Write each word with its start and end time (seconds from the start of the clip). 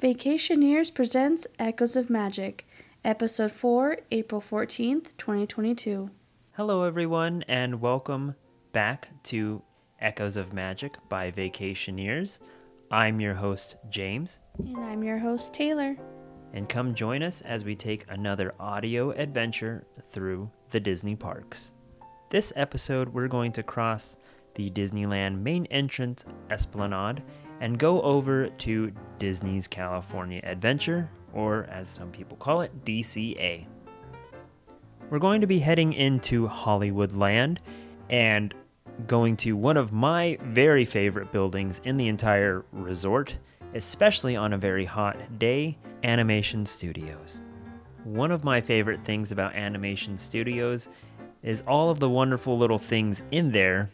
Vacationeers 0.00 0.94
presents 0.94 1.46
Echoes 1.58 1.94
of 1.94 2.08
Magic, 2.08 2.66
Episode 3.04 3.52
4, 3.52 3.98
April 4.10 4.40
14th, 4.40 5.14
2022. 5.18 6.08
Hello, 6.52 6.84
everyone, 6.84 7.44
and 7.48 7.82
welcome 7.82 8.34
back 8.72 9.10
to 9.24 9.60
Echoes 10.00 10.38
of 10.38 10.54
Magic 10.54 10.96
by 11.10 11.30
Vacationeers. 11.30 12.38
I'm 12.90 13.20
your 13.20 13.34
host, 13.34 13.76
James, 13.90 14.38
And 14.58 14.78
I'm 14.78 15.04
your 15.04 15.18
host, 15.18 15.52
Taylor. 15.52 15.94
and 16.54 16.66
come 16.66 16.94
join 16.94 17.22
us 17.22 17.42
as 17.42 17.62
we 17.66 17.76
take 17.76 18.06
another 18.08 18.54
audio 18.58 19.10
adventure 19.10 19.84
through 20.08 20.50
the 20.70 20.80
Disney 20.80 21.14
parks. 21.14 21.72
This 22.30 22.54
episode, 22.56 23.10
we're 23.10 23.28
going 23.28 23.52
to 23.52 23.62
cross 23.62 24.16
the 24.54 24.70
Disneyland 24.70 25.42
main 25.42 25.66
entrance 25.66 26.24
esplanade 26.48 27.22
and 27.60 27.78
go 27.78 28.00
over 28.02 28.48
to 28.48 28.92
Disney's 29.18 29.68
California 29.68 30.40
Adventure, 30.42 31.08
or 31.32 31.64
as 31.70 31.88
some 31.88 32.10
people 32.10 32.36
call 32.36 32.62
it, 32.62 32.84
DCA. 32.84 33.66
We're 35.10 35.18
going 35.18 35.40
to 35.40 35.46
be 35.46 35.58
heading 35.58 35.92
into 35.92 36.46
Hollywood 36.46 37.14
Land 37.14 37.60
and 38.08 38.54
going 39.06 39.36
to 39.38 39.52
one 39.56 39.76
of 39.76 39.92
my 39.92 40.38
very 40.42 40.84
favorite 40.84 41.32
buildings 41.32 41.80
in 41.84 41.96
the 41.96 42.08
entire 42.08 42.64
resort, 42.72 43.36
especially 43.74 44.36
on 44.36 44.52
a 44.52 44.58
very 44.58 44.84
hot 44.84 45.38
day 45.38 45.76
Animation 46.02 46.64
Studios. 46.64 47.40
One 48.04 48.30
of 48.30 48.44
my 48.44 48.60
favorite 48.60 49.04
things 49.04 49.32
about 49.32 49.54
Animation 49.54 50.16
Studios 50.16 50.88
is 51.42 51.62
all 51.66 51.90
of 51.90 51.98
the 51.98 52.08
wonderful 52.08 52.56
little 52.56 52.78
things 52.78 53.22
in 53.30 53.52
there 53.52 53.90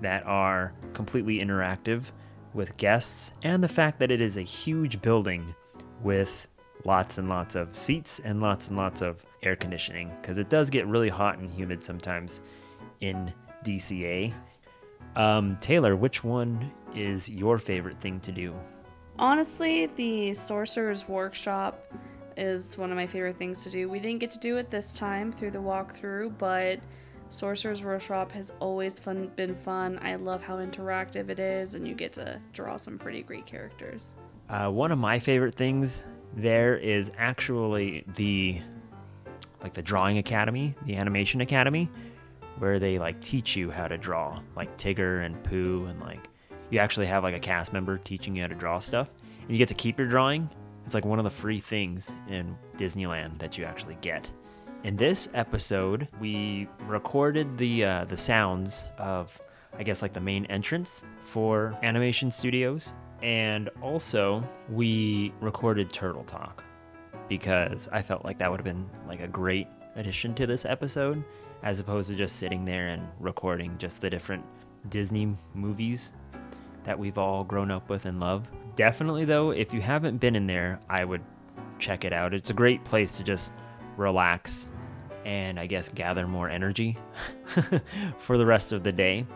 that 0.00 0.24
are 0.24 0.72
completely 0.94 1.38
interactive 1.38 2.04
with 2.54 2.76
guests, 2.76 3.32
and 3.42 3.62
the 3.62 3.68
fact 3.68 3.98
that 3.98 4.10
it 4.10 4.20
is 4.20 4.36
a 4.36 4.42
huge 4.42 5.00
building 5.02 5.54
with 6.02 6.48
lots 6.84 7.18
and 7.18 7.28
lots 7.28 7.54
of 7.54 7.74
seats 7.74 8.20
and 8.24 8.40
lots 8.40 8.68
and 8.68 8.76
lots 8.76 9.02
of 9.02 9.24
air 9.42 9.56
conditioning 9.56 10.10
because 10.20 10.38
it 10.38 10.48
does 10.48 10.70
get 10.70 10.86
really 10.86 11.08
hot 11.08 11.38
and 11.38 11.50
humid 11.50 11.82
sometimes 11.82 12.40
in 13.00 13.32
DCA. 13.64 14.32
Um, 15.16 15.56
Taylor, 15.60 15.96
which 15.96 16.24
one 16.24 16.70
is 16.94 17.28
your 17.28 17.58
favorite 17.58 18.00
thing 18.00 18.20
to 18.20 18.32
do? 18.32 18.54
Honestly, 19.18 19.86
the 19.86 20.32
Sorcerer's 20.32 21.08
Workshop 21.08 21.92
is 22.36 22.78
one 22.78 22.90
of 22.90 22.96
my 22.96 23.06
favorite 23.06 23.36
things 23.36 23.62
to 23.64 23.70
do. 23.70 23.88
We 23.88 24.00
didn't 24.00 24.20
get 24.20 24.30
to 24.32 24.38
do 24.38 24.56
it 24.56 24.70
this 24.70 24.94
time 24.94 25.32
through 25.32 25.50
the 25.50 25.58
walkthrough, 25.58 26.38
but 26.38 26.80
Sorcerer's 27.30 27.82
Workshop 27.82 28.32
has 28.32 28.52
always 28.58 28.98
fun, 28.98 29.30
been 29.36 29.54
fun. 29.54 29.98
I 30.02 30.16
love 30.16 30.42
how 30.42 30.56
interactive 30.56 31.28
it 31.30 31.38
is, 31.38 31.74
and 31.74 31.86
you 31.86 31.94
get 31.94 32.12
to 32.14 32.40
draw 32.52 32.76
some 32.76 32.98
pretty 32.98 33.22
great 33.22 33.46
characters. 33.46 34.16
Uh, 34.48 34.68
one 34.68 34.90
of 34.90 34.98
my 34.98 35.18
favorite 35.18 35.54
things 35.54 36.02
there 36.34 36.76
is 36.76 37.10
actually 37.16 38.04
the 38.16 38.60
like 39.62 39.74
the 39.74 39.82
drawing 39.82 40.18
academy, 40.18 40.74
the 40.86 40.96
animation 40.96 41.40
academy, 41.40 41.88
where 42.58 42.78
they 42.78 42.98
like 42.98 43.20
teach 43.20 43.56
you 43.56 43.70
how 43.70 43.86
to 43.86 43.96
draw, 43.96 44.40
like 44.56 44.76
Tigger 44.76 45.24
and 45.24 45.40
Pooh, 45.44 45.86
and 45.86 46.00
like 46.00 46.28
you 46.70 46.80
actually 46.80 47.06
have 47.06 47.22
like 47.22 47.34
a 47.34 47.40
cast 47.40 47.72
member 47.72 47.98
teaching 47.98 48.34
you 48.34 48.42
how 48.42 48.48
to 48.48 48.54
draw 48.56 48.80
stuff, 48.80 49.08
and 49.42 49.50
you 49.50 49.58
get 49.58 49.68
to 49.68 49.74
keep 49.74 49.98
your 49.98 50.08
drawing. 50.08 50.50
It's 50.84 50.94
like 50.94 51.04
one 51.04 51.20
of 51.20 51.24
the 51.24 51.30
free 51.30 51.60
things 51.60 52.12
in 52.28 52.56
Disneyland 52.76 53.38
that 53.38 53.56
you 53.56 53.64
actually 53.64 53.98
get. 54.00 54.26
In 54.82 54.96
this 54.96 55.28
episode, 55.34 56.08
we 56.22 56.66
recorded 56.86 57.58
the 57.58 57.84
uh, 57.84 58.04
the 58.06 58.16
sounds 58.16 58.86
of, 58.96 59.38
I 59.78 59.82
guess, 59.82 60.00
like 60.00 60.14
the 60.14 60.20
main 60.20 60.46
entrance 60.46 61.04
for 61.22 61.78
Animation 61.82 62.30
Studios, 62.30 62.94
and 63.22 63.68
also 63.82 64.42
we 64.70 65.34
recorded 65.42 65.90
Turtle 65.90 66.24
Talk 66.24 66.64
because 67.28 67.90
I 67.92 68.00
felt 68.00 68.24
like 68.24 68.38
that 68.38 68.50
would 68.50 68.58
have 68.58 68.64
been 68.64 68.88
like 69.06 69.22
a 69.22 69.28
great 69.28 69.68
addition 69.96 70.34
to 70.36 70.46
this 70.46 70.64
episode, 70.64 71.22
as 71.62 71.78
opposed 71.78 72.08
to 72.08 72.16
just 72.16 72.36
sitting 72.36 72.64
there 72.64 72.88
and 72.88 73.06
recording 73.18 73.76
just 73.76 74.00
the 74.00 74.08
different 74.08 74.46
Disney 74.88 75.36
movies 75.52 76.14
that 76.84 76.98
we've 76.98 77.18
all 77.18 77.44
grown 77.44 77.70
up 77.70 77.90
with 77.90 78.06
and 78.06 78.18
love. 78.18 78.50
Definitely, 78.76 79.26
though, 79.26 79.50
if 79.50 79.74
you 79.74 79.82
haven't 79.82 80.16
been 80.16 80.34
in 80.34 80.46
there, 80.46 80.80
I 80.88 81.04
would 81.04 81.22
check 81.78 82.06
it 82.06 82.14
out. 82.14 82.32
It's 82.32 82.48
a 82.48 82.54
great 82.54 82.82
place 82.86 83.12
to 83.18 83.22
just 83.22 83.52
relax 83.98 84.69
and 85.24 85.58
I 85.58 85.66
guess 85.66 85.88
gather 85.88 86.26
more 86.26 86.48
energy 86.48 86.96
for 88.18 88.38
the 88.38 88.46
rest 88.46 88.72
of 88.72 88.82
the 88.82 88.92
day. 88.92 89.26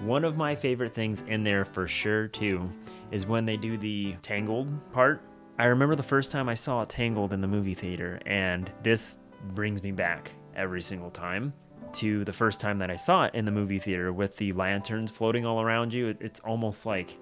One 0.00 0.24
of 0.24 0.36
my 0.36 0.54
favorite 0.54 0.92
things 0.92 1.22
in 1.28 1.44
there 1.44 1.64
for 1.64 1.86
sure, 1.86 2.26
too, 2.28 2.70
is 3.10 3.26
when 3.26 3.44
they 3.44 3.56
do 3.56 3.76
the 3.76 4.16
Tangled 4.22 4.68
part. 4.92 5.22
I 5.58 5.66
remember 5.66 5.94
the 5.94 6.02
first 6.02 6.32
time 6.32 6.48
I 6.48 6.54
saw 6.54 6.84
Tangled 6.84 7.32
in 7.32 7.40
the 7.40 7.46
movie 7.46 7.74
theater, 7.74 8.18
and 8.26 8.70
this 8.82 9.18
brings 9.54 9.82
me 9.82 9.92
back 9.92 10.32
every 10.56 10.82
single 10.82 11.10
time 11.10 11.52
to 11.94 12.24
the 12.24 12.32
first 12.32 12.60
time 12.60 12.78
that 12.78 12.90
I 12.90 12.96
saw 12.96 13.24
it 13.24 13.34
in 13.34 13.44
the 13.44 13.50
movie 13.50 13.78
theater 13.78 14.12
with 14.12 14.36
the 14.36 14.52
lanterns 14.52 15.10
floating 15.10 15.44
all 15.44 15.60
around 15.60 15.92
you. 15.92 16.16
It's 16.20 16.40
almost 16.40 16.86
like 16.86 17.18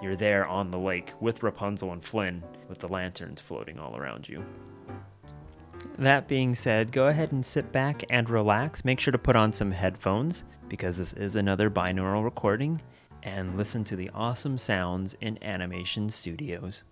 you're 0.00 0.16
there 0.16 0.46
on 0.46 0.70
the 0.70 0.78
lake 0.78 1.12
with 1.20 1.42
Rapunzel 1.42 1.92
and 1.92 2.04
Flynn 2.04 2.42
with 2.68 2.78
the 2.78 2.88
lanterns 2.88 3.40
floating 3.40 3.78
all 3.78 3.96
around 3.96 4.28
you. 4.28 4.44
That 5.98 6.28
being 6.28 6.54
said, 6.54 6.92
go 6.92 7.06
ahead 7.06 7.32
and 7.32 7.44
sit 7.44 7.72
back 7.72 8.04
and 8.10 8.28
relax. 8.28 8.84
Make 8.84 9.00
sure 9.00 9.12
to 9.12 9.18
put 9.18 9.36
on 9.36 9.52
some 9.52 9.72
headphones 9.72 10.44
because 10.68 10.96
this 10.96 11.12
is 11.12 11.36
another 11.36 11.70
binaural 11.70 12.24
recording 12.24 12.80
and 13.22 13.56
listen 13.56 13.84
to 13.84 13.96
the 13.96 14.10
awesome 14.14 14.58
sounds 14.58 15.14
in 15.20 15.42
Animation 15.42 16.08
Studios. 16.08 16.82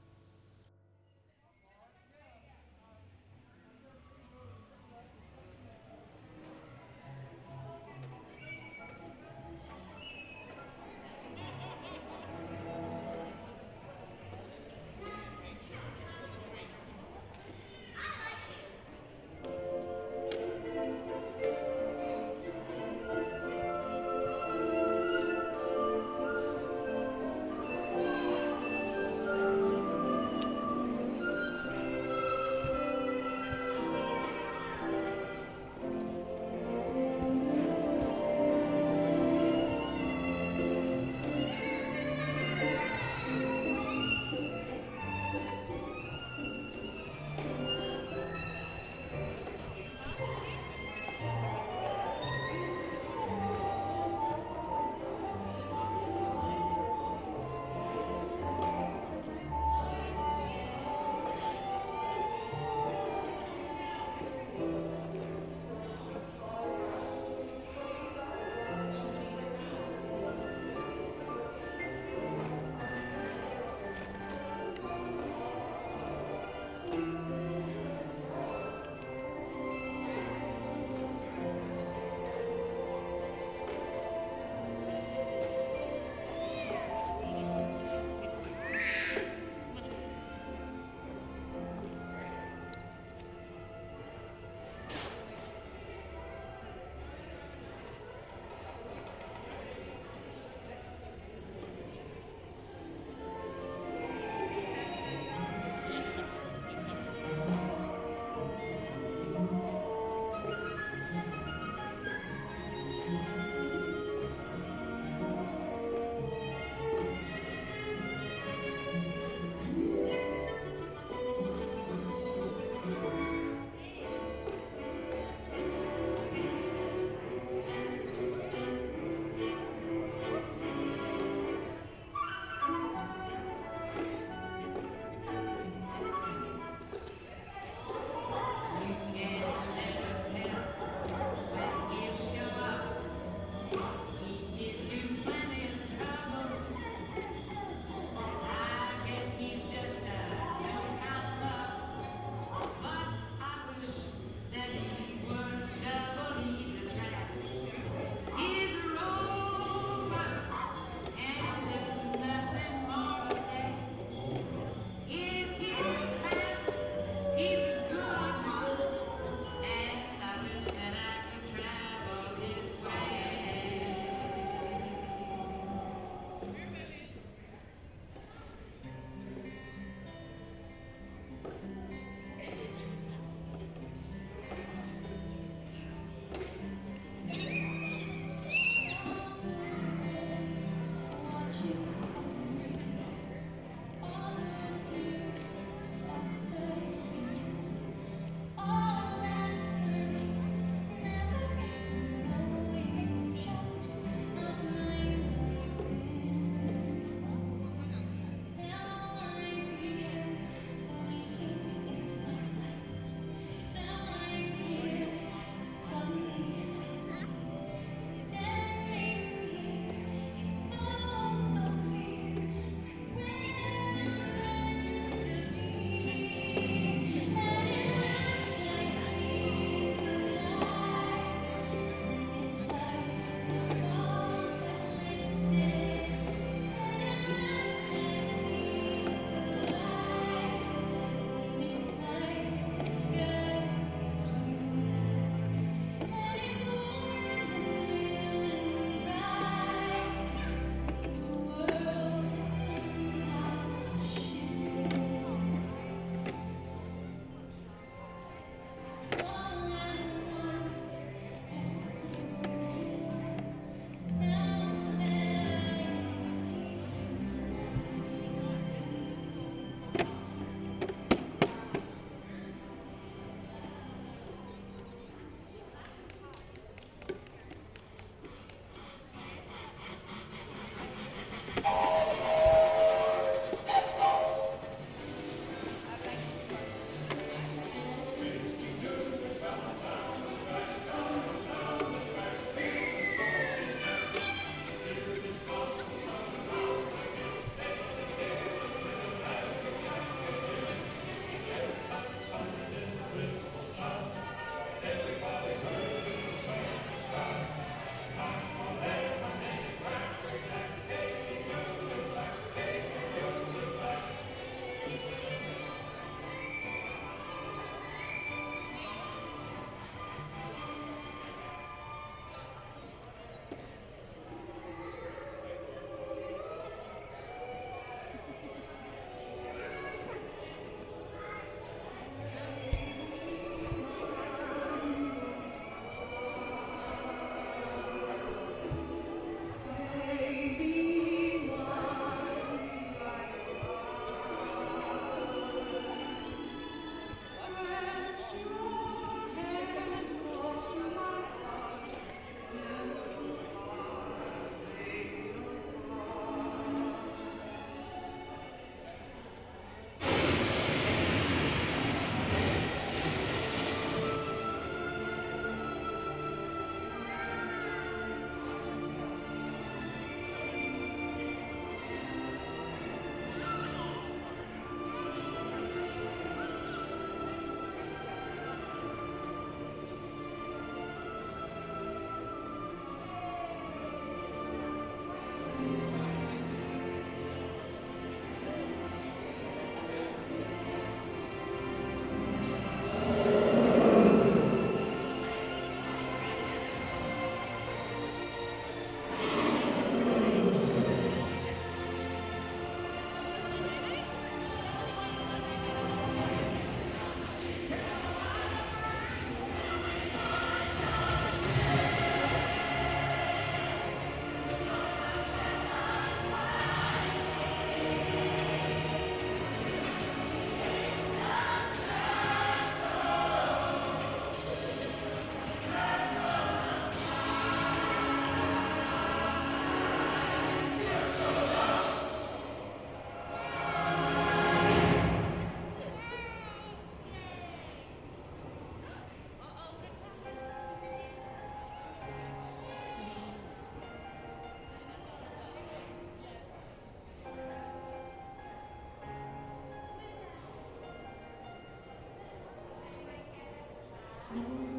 Oh 454.32 454.69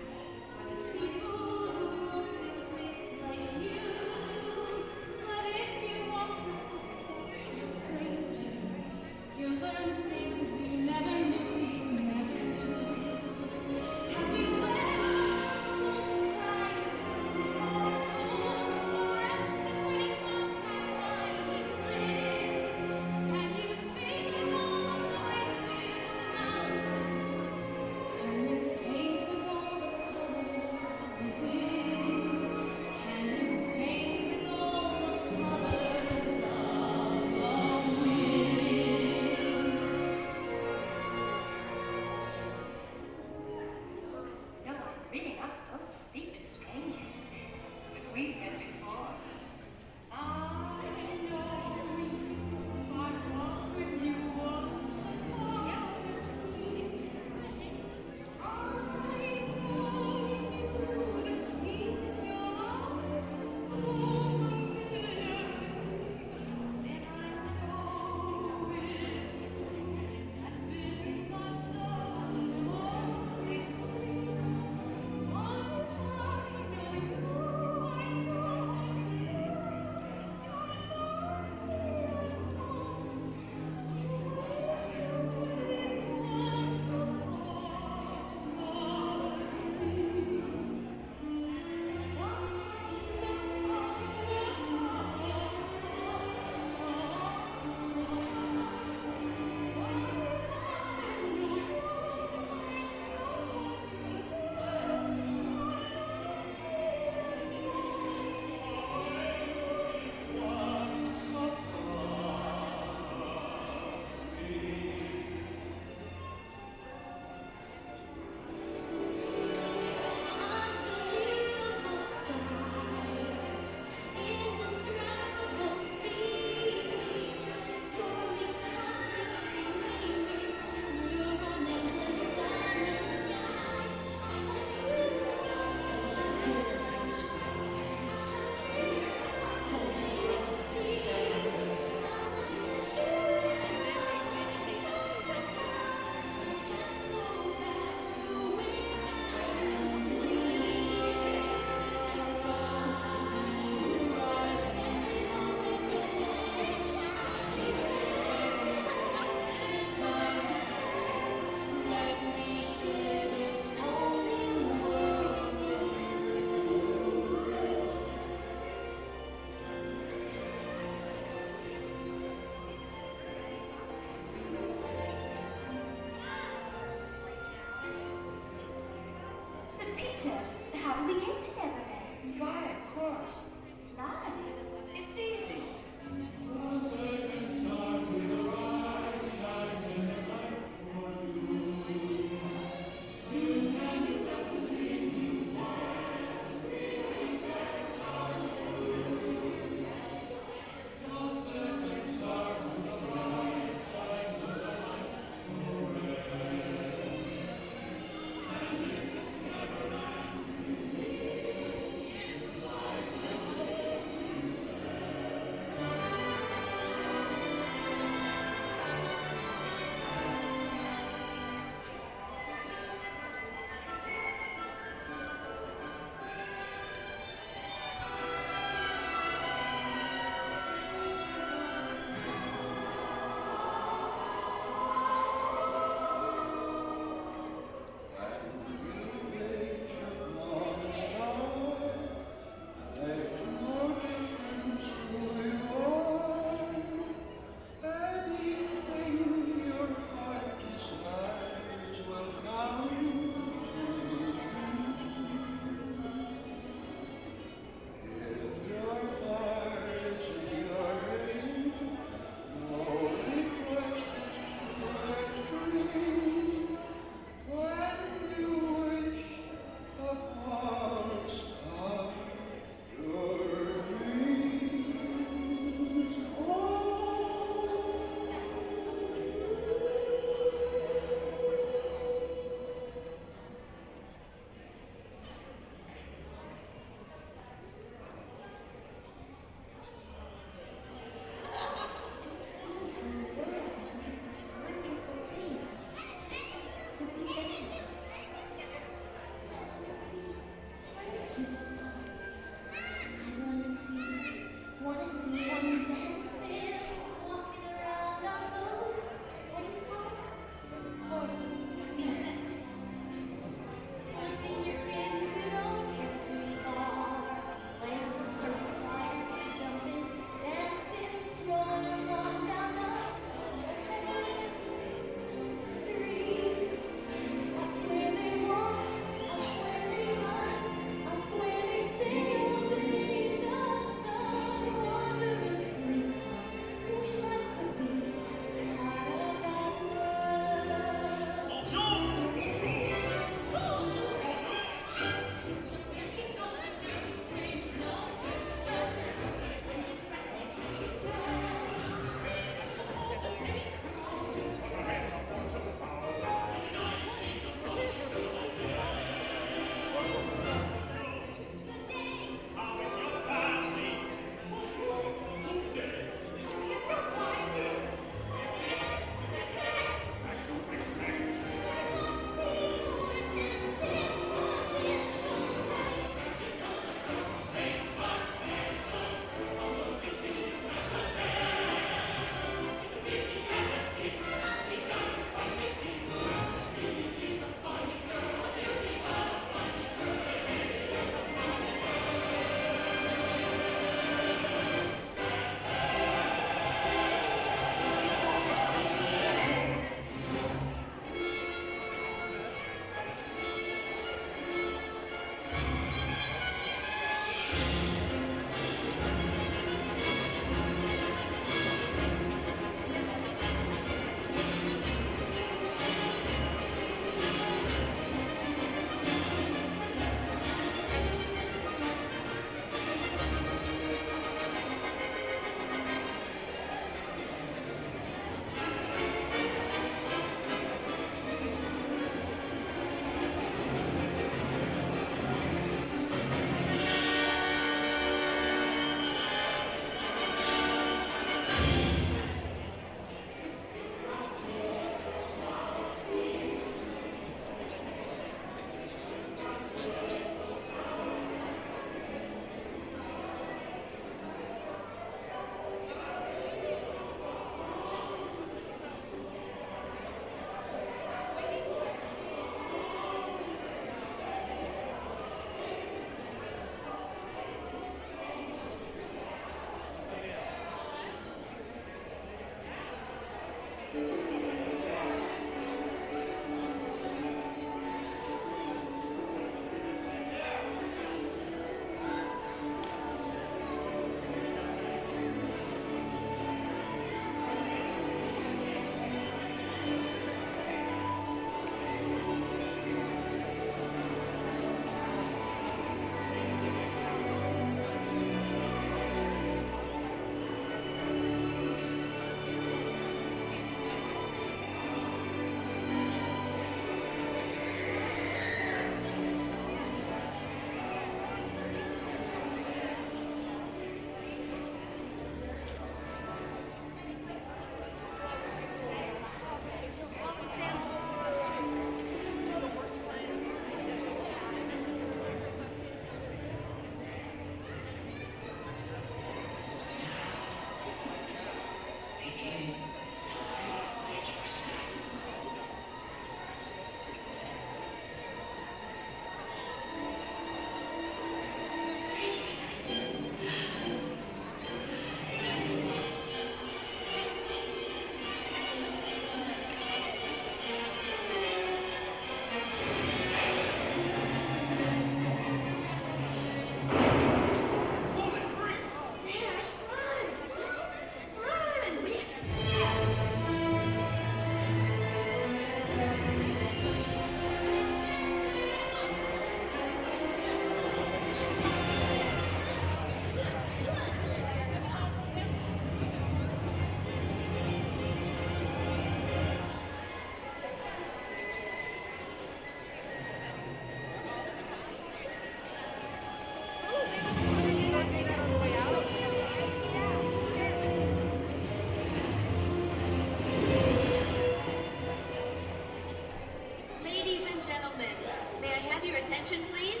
Attention, 599.46 599.68
please. 599.72 600.00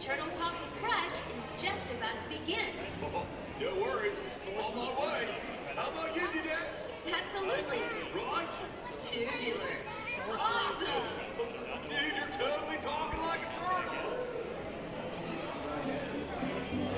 Turtle 0.00 0.26
Talk 0.34 0.54
with 0.60 0.82
Crush 0.82 1.12
is 1.12 1.62
just 1.62 1.84
about 1.96 2.18
to 2.18 2.28
begin. 2.28 2.74
Oh, 3.04 3.24
no 3.60 3.72
worries. 3.80 4.16
On 4.48 4.76
my 4.76 4.90
way. 4.98 5.28
How 5.76 5.90
about 5.90 6.16
you, 6.16 6.22
Didette? 6.22 6.90
Absolutely. 7.06 7.78
Right. 8.16 8.48
Tubular. 9.00 9.76
Awesome. 10.36 10.88
Dude, 11.88 12.16
you're 12.16 12.26
totally 12.36 12.78
talking 12.82 13.22
like 13.22 13.42
a 13.42 13.50
turtle. 13.62 14.26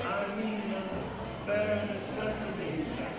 I 0.03 0.35
mean, 0.35 0.73
uh, 0.73 1.45
bare 1.45 1.89
necessities. 1.93 3.16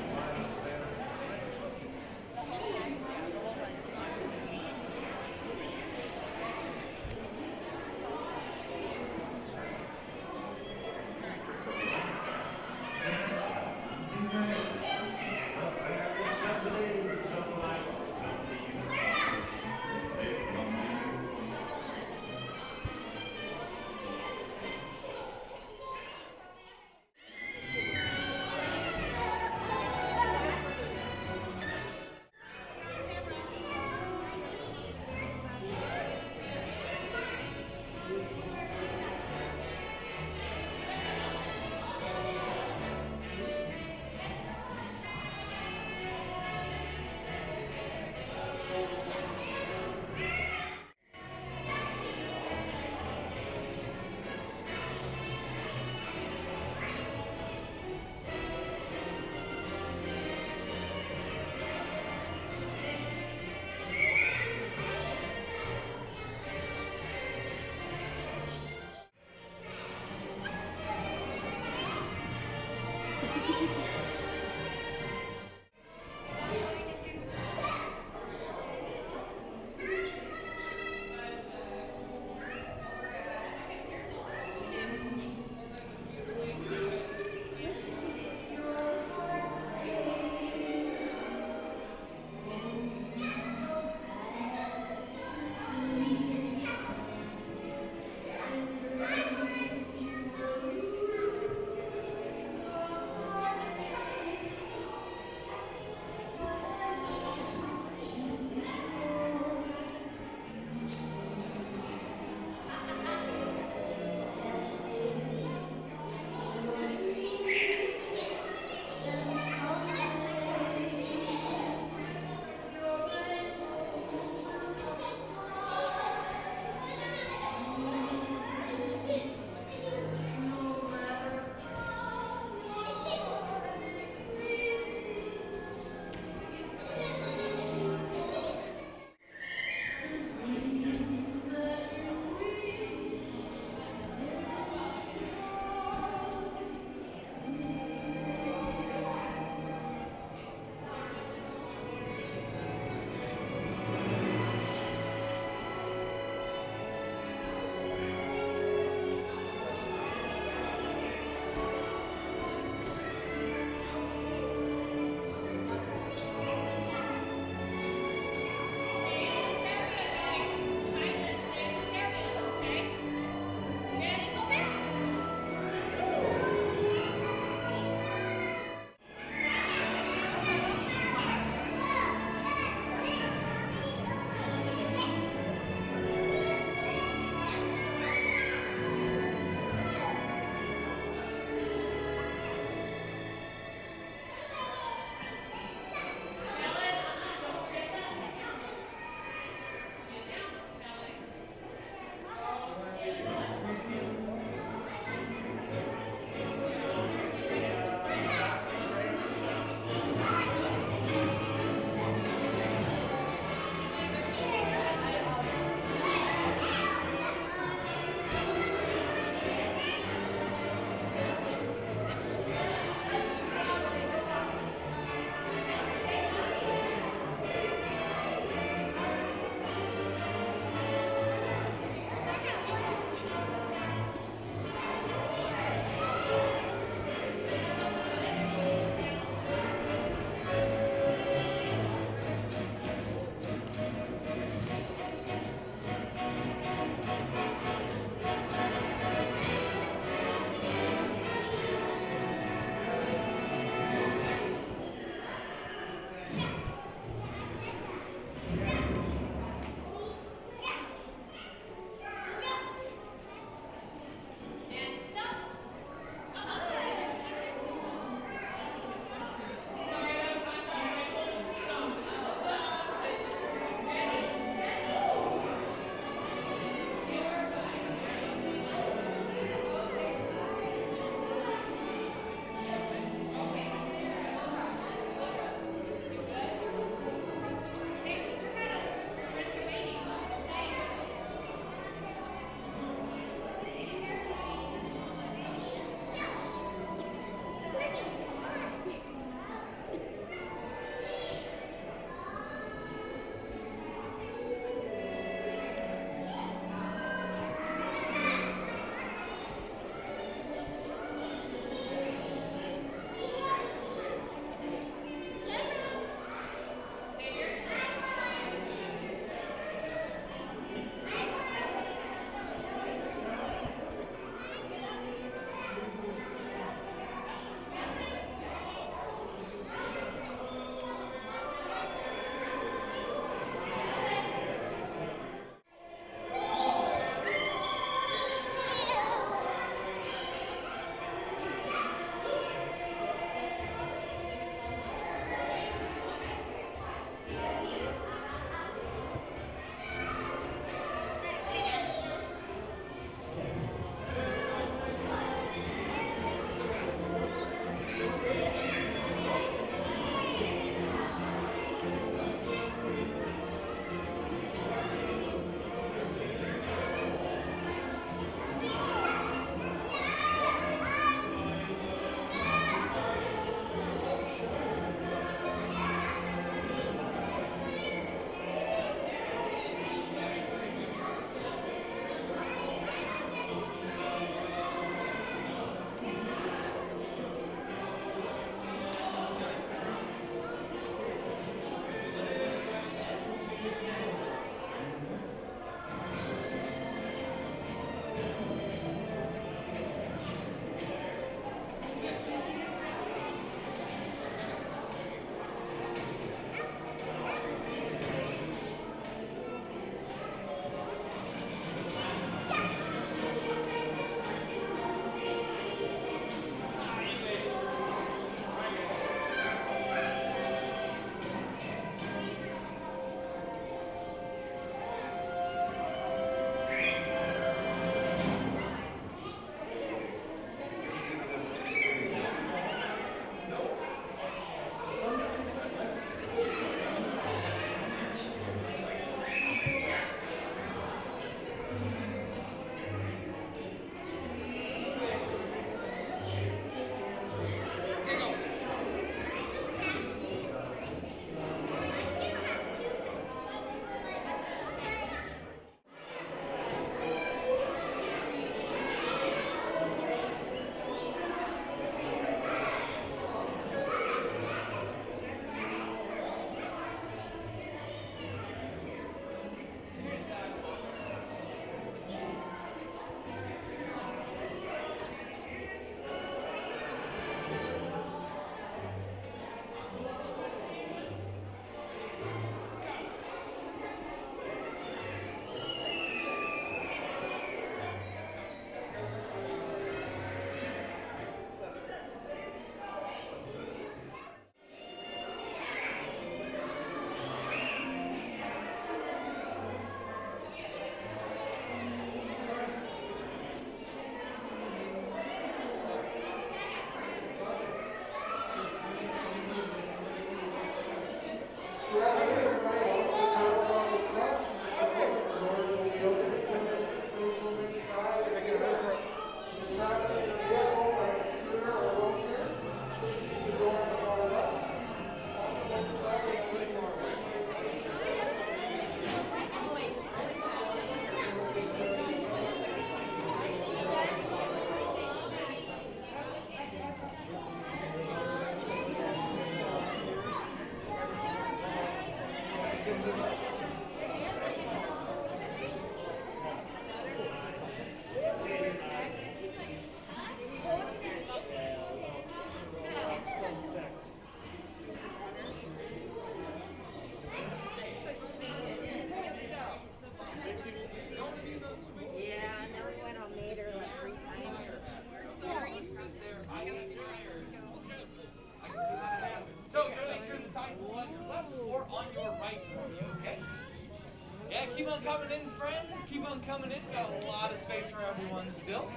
Keep 574.78 574.92
on 574.92 575.02
coming 575.02 575.30
in, 575.32 575.50
friends. 575.58 576.06
Keep 576.08 576.30
on 576.30 576.40
coming 576.42 576.70
in. 576.70 576.78
Got 576.92 577.10
a 577.24 577.26
lot 577.26 577.52
of 577.52 577.58
space 577.58 577.86
for 577.90 578.00
everyone 578.00 578.48
still. 578.48 578.88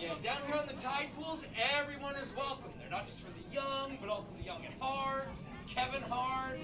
Yeah, 0.00 0.14
down 0.22 0.38
here 0.46 0.56
on 0.56 0.66
the 0.66 0.72
tide 0.74 1.08
pools, 1.16 1.44
everyone 1.76 2.16
is 2.16 2.34
welcome. 2.36 2.72
They're 2.80 2.90
not 2.90 3.06
just 3.06 3.20
for 3.20 3.30
the 3.30 3.54
young, 3.54 3.96
but 4.00 4.10
also 4.10 4.28
the 4.36 4.44
young 4.44 4.64
at 4.64 4.72
heart, 4.80 5.28
Kevin 5.68 6.02
Hart, 6.02 6.58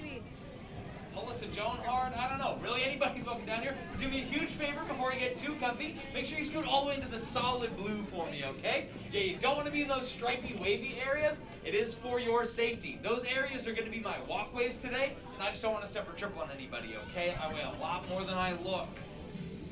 Melissa 1.15 1.47
Joan 1.47 1.79
Hart. 1.85 2.13
I 2.19 2.29
don't 2.29 2.39
know. 2.39 2.59
Really, 2.61 2.83
anybody's 2.83 3.27
welcome 3.27 3.47
down 3.47 3.63
here. 3.63 3.77
But 3.93 4.01
do 4.01 4.09
me 4.09 4.23
a 4.23 4.25
huge 4.25 4.51
favor 4.51 4.83
before 4.89 5.13
you 5.13 5.21
get 5.21 5.37
too 5.37 5.55
comfy. 5.61 5.97
Make 6.13 6.27
sure 6.27 6.39
you 6.39 6.45
scoot 6.45 6.67
all 6.67 6.83
the 6.83 6.89
way 6.89 6.95
into 6.97 7.09
the 7.09 7.21
solid 7.21 7.77
blue 7.77 8.03
for 8.05 8.29
me, 8.29 8.45
okay? 8.45 8.89
Yeah, 9.13 9.21
you 9.21 9.37
don't 9.37 9.55
want 9.55 9.67
to 9.67 9.73
be 9.73 9.83
in 9.83 9.89
those 9.89 10.09
stripy, 10.09 10.59
wavy 10.61 10.97
areas. 11.09 11.39
It 11.65 11.75
is 11.75 11.95
for 11.95 12.19
your 12.19 12.45
safety. 12.45 12.99
Those 13.03 13.25
areas 13.25 13.67
are 13.67 13.73
going 13.73 13.87
to 13.87 13.91
be 13.91 14.01
my 14.01 14.17
walkways 14.29 14.79
today, 14.79 15.15
I 15.45 15.51
just 15.51 15.61
don't 15.61 15.73
want 15.73 15.85
to 15.85 15.91
step 15.91 16.09
or 16.09 16.17
trip 16.17 16.37
on 16.39 16.49
anybody, 16.57 16.97
okay? 17.11 17.35
I 17.39 17.53
weigh 17.53 17.61
a 17.61 17.79
lot 17.79 18.09
more 18.09 18.25
than 18.25 18.39
I 18.39 18.53
look 18.65 18.89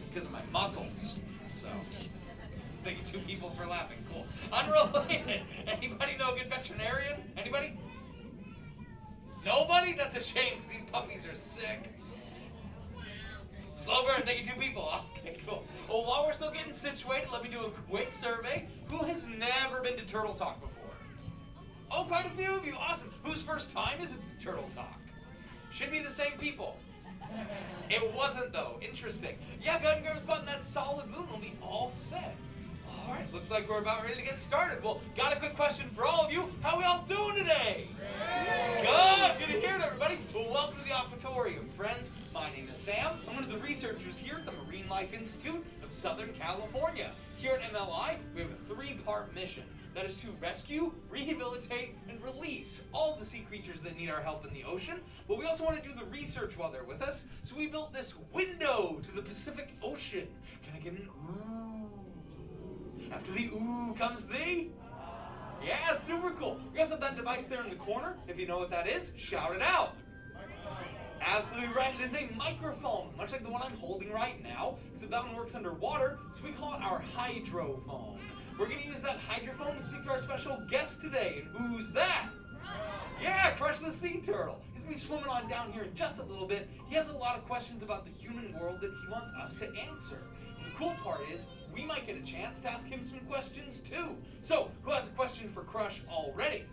because 0.08 0.26
of 0.26 0.30
my 0.30 0.42
muscles. 0.52 1.16
So. 1.50 1.68
Thank 2.84 2.98
you, 2.98 3.04
two 3.06 3.18
people 3.20 3.50
for 3.50 3.64
laughing. 3.64 3.96
Cool. 4.12 4.26
Unrelated. 4.52 5.40
Anybody 5.66 6.18
know 6.18 6.34
a 6.34 6.36
good 6.36 6.48
veterinarian? 6.48 7.22
Anybody? 7.38 7.78
Nobody? 9.46 9.94
That's 9.94 10.14
a 10.14 10.20
shame 10.20 10.54
because 10.56 10.70
these 10.70 10.84
puppies 10.84 11.26
are 11.26 11.34
sick. 11.34 11.90
Slow 13.74 14.04
burn, 14.04 14.22
thank 14.26 14.40
you, 14.40 14.52
two 14.52 14.60
people. 14.60 14.92
Okay, 15.22 15.38
cool. 15.46 15.64
Well, 15.88 16.04
while 16.04 16.26
we're 16.26 16.32
still 16.32 16.50
getting 16.50 16.74
situated, 16.74 17.28
let 17.32 17.44
me 17.44 17.48
do 17.48 17.60
a 17.60 17.70
quick 17.88 18.12
survey. 18.12 18.66
Who 18.88 19.04
has 19.04 19.28
never 19.28 19.80
been 19.80 19.96
to 19.96 20.04
Turtle 20.04 20.34
Talk 20.34 20.60
before? 20.60 20.90
Oh, 21.92 22.02
quite 22.02 22.26
a 22.26 22.30
few 22.30 22.52
of 22.56 22.66
you. 22.66 22.74
Awesome. 22.76 23.14
Whose 23.22 23.40
first 23.40 23.70
time 23.70 24.00
is 24.02 24.16
it 24.16 24.20
Turtle 24.40 24.68
Talk? 24.74 25.01
Should 25.72 25.90
be 25.90 26.00
the 26.00 26.10
same 26.10 26.32
people. 26.38 26.76
It 27.88 28.12
wasn't 28.14 28.52
though. 28.52 28.78
Interesting. 28.82 29.36
Yeah, 29.60 29.78
go 29.78 29.86
ahead 29.86 29.98
and 29.98 30.04
grab 30.04 30.16
a 30.16 30.20
spot 30.20 30.40
in 30.40 30.46
that 30.46 30.62
solid 30.62 31.10
blue 31.10 31.26
we'll 31.30 31.40
be 31.40 31.54
all 31.62 31.88
set. 31.88 32.36
All 32.86 33.14
right, 33.14 33.32
looks 33.32 33.50
like 33.50 33.68
we're 33.68 33.78
about 33.78 34.02
ready 34.02 34.16
to 34.16 34.22
get 34.22 34.38
started. 34.38 34.84
Well, 34.84 35.00
got 35.16 35.32
a 35.32 35.36
quick 35.36 35.56
question 35.56 35.88
for 35.88 36.04
all 36.04 36.26
of 36.26 36.32
you. 36.32 36.44
How 36.60 36.76
we 36.76 36.84
all 36.84 37.04
doing 37.08 37.36
today? 37.36 37.88
Good. 38.82 39.38
Good 39.38 39.46
to 39.46 39.66
hear 39.66 39.76
it, 39.76 39.82
everybody. 39.82 40.18
Well, 40.34 40.50
welcome 40.52 40.78
to 40.78 40.84
the 40.84 40.92
Offitorium, 40.92 41.70
friends. 41.70 42.12
My 42.34 42.50
name 42.52 42.68
is 42.70 42.76
Sam. 42.76 43.12
I'm 43.26 43.34
one 43.34 43.44
of 43.44 43.50
the 43.50 43.58
researchers 43.58 44.18
here 44.18 44.36
at 44.36 44.44
the 44.44 44.52
Marine 44.52 44.88
Life 44.90 45.14
Institute 45.14 45.64
of 45.82 45.90
Southern 45.90 46.34
California. 46.34 47.12
Here 47.36 47.52
at 47.52 47.72
MLI, 47.72 48.16
we 48.34 48.42
have 48.42 48.50
a 48.50 48.74
three-part 48.74 49.34
mission. 49.34 49.64
That 49.94 50.06
is 50.06 50.16
to 50.18 50.28
rescue, 50.40 50.92
rehabilitate, 51.10 51.96
and 52.08 52.22
release 52.22 52.82
all 52.94 53.16
the 53.16 53.26
sea 53.26 53.44
creatures 53.46 53.82
that 53.82 53.96
need 53.96 54.08
our 54.08 54.20
help 54.20 54.46
in 54.46 54.54
the 54.54 54.64
ocean. 54.64 55.00
But 55.28 55.38
we 55.38 55.44
also 55.44 55.64
want 55.64 55.82
to 55.82 55.86
do 55.86 55.94
the 55.94 56.06
research 56.06 56.56
while 56.56 56.70
they're 56.70 56.84
with 56.84 57.02
us, 57.02 57.26
so 57.42 57.56
we 57.56 57.66
built 57.66 57.92
this 57.92 58.14
window 58.32 59.00
to 59.02 59.12
the 59.12 59.20
Pacific 59.20 59.74
Ocean. 59.82 60.28
Can 60.64 60.74
I 60.74 60.78
get 60.78 60.94
an 60.94 61.08
ooh? 61.28 61.90
After 63.12 63.32
the 63.32 63.50
ooh 63.54 63.94
comes 63.98 64.26
the. 64.26 64.68
Yeah, 65.62 65.94
it's 65.94 66.04
super 66.06 66.30
cool. 66.30 66.58
We 66.72 66.80
also 66.80 66.92
have 66.92 67.00
that 67.02 67.16
device 67.16 67.46
there 67.46 67.62
in 67.62 67.68
the 67.68 67.76
corner. 67.76 68.16
If 68.26 68.40
you 68.40 68.46
know 68.46 68.58
what 68.58 68.70
that 68.70 68.88
is, 68.88 69.12
shout 69.18 69.54
it 69.54 69.62
out. 69.62 69.94
Absolutely 71.20 71.72
right. 71.74 71.94
It 72.00 72.04
is 72.04 72.14
a 72.14 72.28
microphone, 72.34 73.10
much 73.16 73.30
like 73.30 73.44
the 73.44 73.50
one 73.50 73.62
I'm 73.62 73.76
holding 73.76 74.10
right 74.10 74.42
now, 74.42 74.78
except 74.92 75.10
that 75.12 75.24
one 75.24 75.36
works 75.36 75.54
underwater, 75.54 76.18
so 76.32 76.42
we 76.42 76.50
call 76.50 76.74
it 76.74 76.80
our 76.82 77.00
hydrophone. 77.16 78.18
We're 78.58 78.66
going 78.66 78.80
to 78.80 78.88
use 78.88 79.00
that 79.00 79.18
hydrophone 79.18 79.78
to 79.78 79.82
speak 79.82 80.04
to 80.04 80.10
our 80.10 80.20
special 80.20 80.62
guest 80.70 81.00
today. 81.00 81.44
And 81.44 81.56
who's 81.56 81.90
that? 81.90 82.28
Yeah, 83.20 83.52
Crush 83.52 83.78
the 83.78 83.92
Sea 83.92 84.20
Turtle. 84.20 84.60
He's 84.72 84.82
gonna 84.82 84.94
be 84.94 84.98
swimming 84.98 85.26
on 85.26 85.48
down 85.48 85.72
here 85.72 85.84
in 85.84 85.94
just 85.94 86.18
a 86.18 86.24
little 86.24 86.46
bit. 86.46 86.68
He 86.86 86.94
has 86.96 87.08
a 87.08 87.12
lot 87.12 87.38
of 87.38 87.44
questions 87.46 87.82
about 87.82 88.04
the 88.04 88.10
human 88.10 88.52
world 88.58 88.80
that 88.80 88.90
he 88.90 89.10
wants 89.10 89.32
us 89.34 89.54
to 89.56 89.66
answer. 89.88 90.18
And 90.58 90.66
the 90.66 90.76
cool 90.76 90.94
part 91.02 91.20
is, 91.32 91.48
we 91.72 91.84
might 91.84 92.06
get 92.06 92.16
a 92.16 92.22
chance 92.22 92.58
to 92.60 92.70
ask 92.70 92.86
him 92.86 93.02
some 93.04 93.20
questions 93.20 93.78
too. 93.78 94.16
So, 94.42 94.70
who 94.82 94.90
has 94.90 95.08
a 95.08 95.12
question 95.12 95.48
for 95.48 95.62
Crush 95.62 96.02
already? 96.10 96.64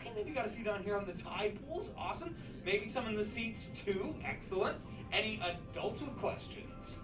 Okay, 0.00 0.12
maybe 0.14 0.30
you 0.30 0.34
got 0.34 0.46
a 0.46 0.50
few 0.50 0.64
down 0.64 0.82
here 0.82 0.96
on 0.96 1.06
the 1.06 1.12
tide 1.12 1.58
pools. 1.66 1.90
Awesome. 1.98 2.36
Maybe 2.64 2.88
some 2.88 3.06
in 3.06 3.16
the 3.16 3.24
seats 3.24 3.68
too. 3.84 4.14
Excellent. 4.24 4.76
Any 5.12 5.40
adults 5.42 6.02
with 6.02 6.16
questions? 6.18 6.98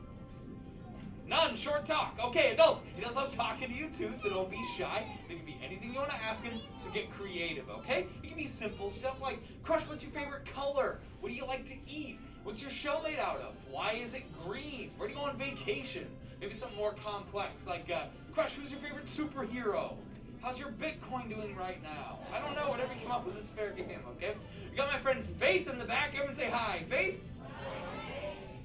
None. 1.31 1.55
Short 1.55 1.87
talk. 1.87 2.19
Okay, 2.23 2.51
adults. 2.51 2.83
He 2.97 3.01
does 3.01 3.15
love 3.15 3.33
talking 3.33 3.69
to 3.69 3.75
you 3.75 3.89
too, 3.97 4.11
so 4.17 4.29
don't 4.29 4.51
be 4.51 4.61
shy. 4.77 5.05
There 5.29 5.37
can 5.37 5.47
be 5.47 5.57
anything 5.65 5.93
you 5.93 6.01
want 6.01 6.11
to 6.11 6.17
ask 6.17 6.43
him, 6.43 6.59
so 6.83 6.91
get 6.91 7.09
creative, 7.13 7.71
okay? 7.71 8.09
It 8.25 8.29
can 8.29 8.37
be 8.37 8.47
simple 8.47 8.91
stuff 8.91 9.23
like, 9.23 9.39
Crush, 9.63 9.83
what's 9.83 10.03
your 10.03 10.11
favorite 10.11 10.45
color? 10.45 10.99
What 11.21 11.29
do 11.29 11.35
you 11.37 11.47
like 11.47 11.65
to 11.67 11.75
eat? 11.89 12.19
What's 12.43 12.61
your 12.63 12.73
shell 12.73 13.01
made 13.05 13.21
out 13.21 13.37
of? 13.37 13.55
Why 13.71 13.93
is 13.93 14.15
it 14.15 14.25
green? 14.45 14.91
Where 14.97 15.09
do 15.09 15.15
you 15.15 15.21
go 15.21 15.27
on 15.27 15.37
vacation? 15.37 16.09
Maybe 16.41 16.55
something 16.55 16.77
more 16.77 16.95
complex 16.95 17.65
like, 17.69 17.89
uh, 17.95 18.07
Crush, 18.35 18.55
who's 18.55 18.73
your 18.73 18.81
favorite 18.81 19.07
superhero? 19.07 19.95
How's 20.43 20.59
your 20.59 20.71
Bitcoin 20.71 21.29
doing 21.29 21.55
right 21.55 21.81
now? 21.83 22.19
I 22.35 22.41
don't 22.41 22.57
know. 22.57 22.71
Whatever 22.71 22.93
you 22.95 23.01
come 23.03 23.13
up 23.13 23.25
with 23.25 23.37
this 23.37 23.45
is 23.45 23.51
fair 23.51 23.71
game, 23.71 24.01
okay? 24.17 24.35
You 24.71 24.77
got 24.77 24.91
my 24.91 24.99
friend 24.99 25.25
Faith 25.39 25.71
in 25.71 25.79
the 25.79 25.85
back. 25.85 26.11
Everyone 26.15 26.35
say 26.35 26.49
hi. 26.51 26.83
Faith? 26.89 27.21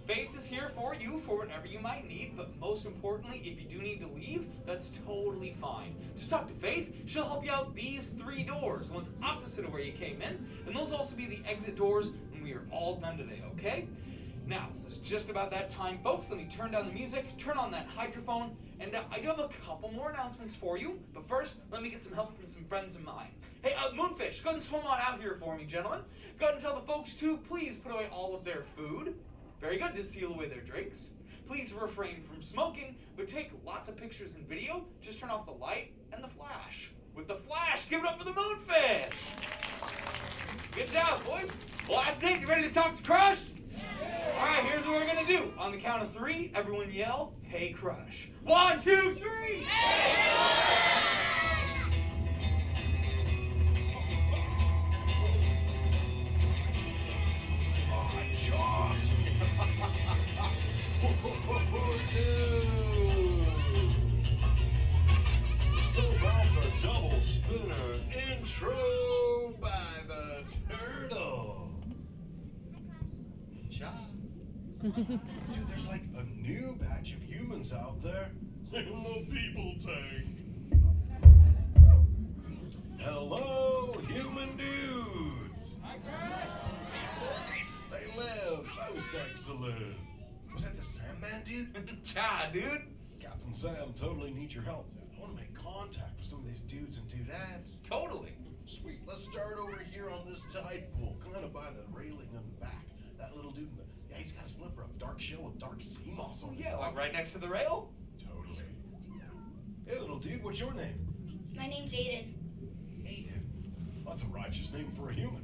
Faith 0.05 0.37
is 0.37 0.45
here 0.45 0.69
for 0.69 0.93
you 0.93 1.17
for 1.17 1.39
whatever 1.39 1.65
you 1.65 1.79
might 1.79 2.07
need, 2.07 2.37
but 2.37 2.55
most 2.59 2.85
importantly, 2.85 3.41
if 3.43 3.59
you 3.59 3.67
do 3.67 3.81
need 3.83 3.99
to 3.99 4.07
leave, 4.07 4.45
that's 4.63 4.91
totally 5.03 5.51
fine. 5.53 5.95
Just 6.15 6.29
talk 6.29 6.47
to 6.47 6.53
Faith. 6.53 6.93
She'll 7.07 7.25
help 7.25 7.43
you 7.43 7.49
out 7.49 7.73
these 7.73 8.09
three 8.09 8.43
doors, 8.43 8.89
the 8.89 8.93
ones 8.93 9.09
opposite 9.23 9.65
of 9.65 9.73
where 9.73 9.81
you 9.81 9.91
came 9.93 10.21
in, 10.21 10.47
and 10.67 10.75
those 10.75 10.91
also 10.91 11.15
be 11.15 11.25
the 11.25 11.39
exit 11.47 11.75
doors 11.75 12.11
when 12.31 12.43
we 12.43 12.53
are 12.53 12.61
all 12.71 12.97
done 12.97 13.17
today, 13.17 13.41
okay? 13.53 13.87
Now, 14.45 14.69
it's 14.85 14.97
just 14.97 15.31
about 15.31 15.49
that 15.49 15.71
time, 15.71 15.97
folks. 16.03 16.29
Let 16.29 16.37
me 16.37 16.47
turn 16.55 16.69
down 16.69 16.85
the 16.85 16.93
music, 16.93 17.25
turn 17.39 17.57
on 17.57 17.71
that 17.71 17.89
hydrophone, 17.89 18.51
and 18.79 18.93
uh, 18.93 19.01
I 19.11 19.17
do 19.17 19.27
have 19.29 19.39
a 19.39 19.49
couple 19.65 19.91
more 19.91 20.11
announcements 20.11 20.53
for 20.53 20.77
you. 20.77 20.99
But 21.15 21.27
first, 21.27 21.55
let 21.71 21.81
me 21.81 21.89
get 21.89 22.03
some 22.03 22.13
help 22.13 22.37
from 22.37 22.47
some 22.47 22.65
friends 22.65 22.95
of 22.95 23.03
mine. 23.03 23.31
Hey, 23.63 23.73
uh, 23.73 23.89
Moonfish, 23.89 24.43
go 24.43 24.49
ahead 24.49 24.57
and 24.57 24.61
swim 24.61 24.85
on 24.85 24.99
out 25.01 25.19
here 25.19 25.35
for 25.39 25.57
me, 25.57 25.65
gentlemen. 25.65 26.01
Go 26.37 26.45
ahead 26.45 26.57
and 26.57 26.63
tell 26.63 26.75
the 26.75 26.85
folks 26.85 27.15
to 27.15 27.37
please 27.37 27.75
put 27.77 27.91
away 27.91 28.07
all 28.11 28.35
of 28.35 28.43
their 28.43 28.61
food. 28.61 29.15
Very 29.65 29.77
good 29.77 29.95
to 29.95 30.03
seal 30.03 30.31
away 30.31 30.47
their 30.47 30.61
drinks. 30.61 31.09
Please 31.47 31.73
refrain 31.73 32.21
from 32.21 32.43
smoking, 32.43 32.97
but 33.17 33.27
take 33.27 33.49
lots 33.65 33.89
of 33.89 33.97
pictures 33.97 34.35
and 34.35 34.47
video. 34.47 34.85
Just 35.01 35.17
turn 35.19 35.31
off 35.31 35.47
the 35.47 35.53
light 35.53 35.91
and 36.13 36.23
the 36.23 36.27
flash. 36.27 36.91
With 37.15 37.27
the 37.27 37.33
flash, 37.33 37.89
give 37.89 38.01
it 38.01 38.05
up 38.05 38.19
for 38.19 38.25
the 38.25 38.31
Moonfish. 38.31 39.15
Good 40.71 40.91
job, 40.91 41.25
boys. 41.25 41.51
Well, 41.89 42.03
that's 42.05 42.21
it. 42.21 42.41
You 42.41 42.47
ready 42.47 42.67
to 42.67 42.71
talk 42.71 42.95
to 42.95 43.01
Crush? 43.01 43.41
All 44.37 44.45
right, 44.45 44.63
here's 44.65 44.85
what 44.85 44.97
we're 44.97 45.07
gonna 45.07 45.25
do. 45.25 45.51
On 45.57 45.71
the 45.71 45.79
count 45.79 46.03
of 46.03 46.13
three, 46.13 46.51
everyone 46.53 46.91
yell, 46.91 47.33
"Hey, 47.41 47.71
Crush!" 47.71 48.29
One, 48.43 48.79
two, 48.79 49.15
three. 49.15 49.65
My 49.65 51.24
in 78.73 79.03
the 79.03 79.25
people 79.31 79.75
tank. 79.79 80.27
Hello, 82.99 83.93
human 84.07 84.57
dudes. 84.57 85.75
They 87.91 88.17
live 88.17 88.67
most 88.93 89.11
excellent. 89.29 89.95
Was 90.53 90.63
that 90.63 90.75
the 90.75 90.83
Sandman 90.83 91.43
dude? 91.45 91.99
Cha, 92.03 92.49
dude. 92.51 92.63
Captain 93.19 93.53
Sam 93.53 93.93
totally 93.99 94.31
needs 94.31 94.55
your 94.55 94.63
help. 94.63 94.89
I 95.15 95.21
want 95.21 95.35
to 95.35 95.41
make 95.41 95.53
contact 95.53 96.17
with 96.17 96.27
some 96.27 96.39
of 96.39 96.47
these 96.47 96.61
dudes 96.61 96.97
and 96.97 97.07
dudettes. 97.09 97.77
Totally. 97.87 98.33
Sweet, 98.65 98.99
let's 99.05 99.23
start 99.23 99.57
over 99.59 99.79
here 99.91 100.09
on 100.09 100.25
this 100.25 100.43
tide 100.51 100.85
pool, 100.93 101.15
kind 101.31 101.45
of 101.45 101.53
by 101.53 101.69
the 101.69 101.97
railing 101.97 102.29
on 102.35 102.43
the 102.47 102.59
back. 102.59 102.87
That 103.19 103.35
little 103.35 103.51
dude 103.51 103.69
in 103.69 103.77
the 103.77 103.83
yeah, 104.15 104.17
he's 104.17 104.31
got 104.31 104.43
his 104.43 104.53
flipper 104.53 104.81
up, 104.81 104.97
dark 104.97 105.19
shell 105.19 105.43
with 105.43 105.59
dark 105.59 105.81
sea 105.81 106.11
moss 106.15 106.43
on 106.43 106.53
it. 106.53 106.59
Yeah, 106.59 106.75
like 106.77 106.95
right 106.95 107.11
next 107.11 107.31
to 107.31 107.37
the 107.37 107.49
rail. 107.49 107.89
Totally. 109.85 109.97
Hey, 109.97 109.99
little 109.99 110.19
dude, 110.19 110.43
what's 110.43 110.59
your 110.59 110.73
name? 110.73 111.07
My 111.55 111.67
name's 111.67 111.93
Aiden. 111.93 112.33
Aiden. 113.03 113.41
That's 114.07 114.23
a 114.23 114.27
righteous 114.27 114.71
name 114.73 114.91
for 114.91 115.09
a 115.09 115.13
human. 115.13 115.43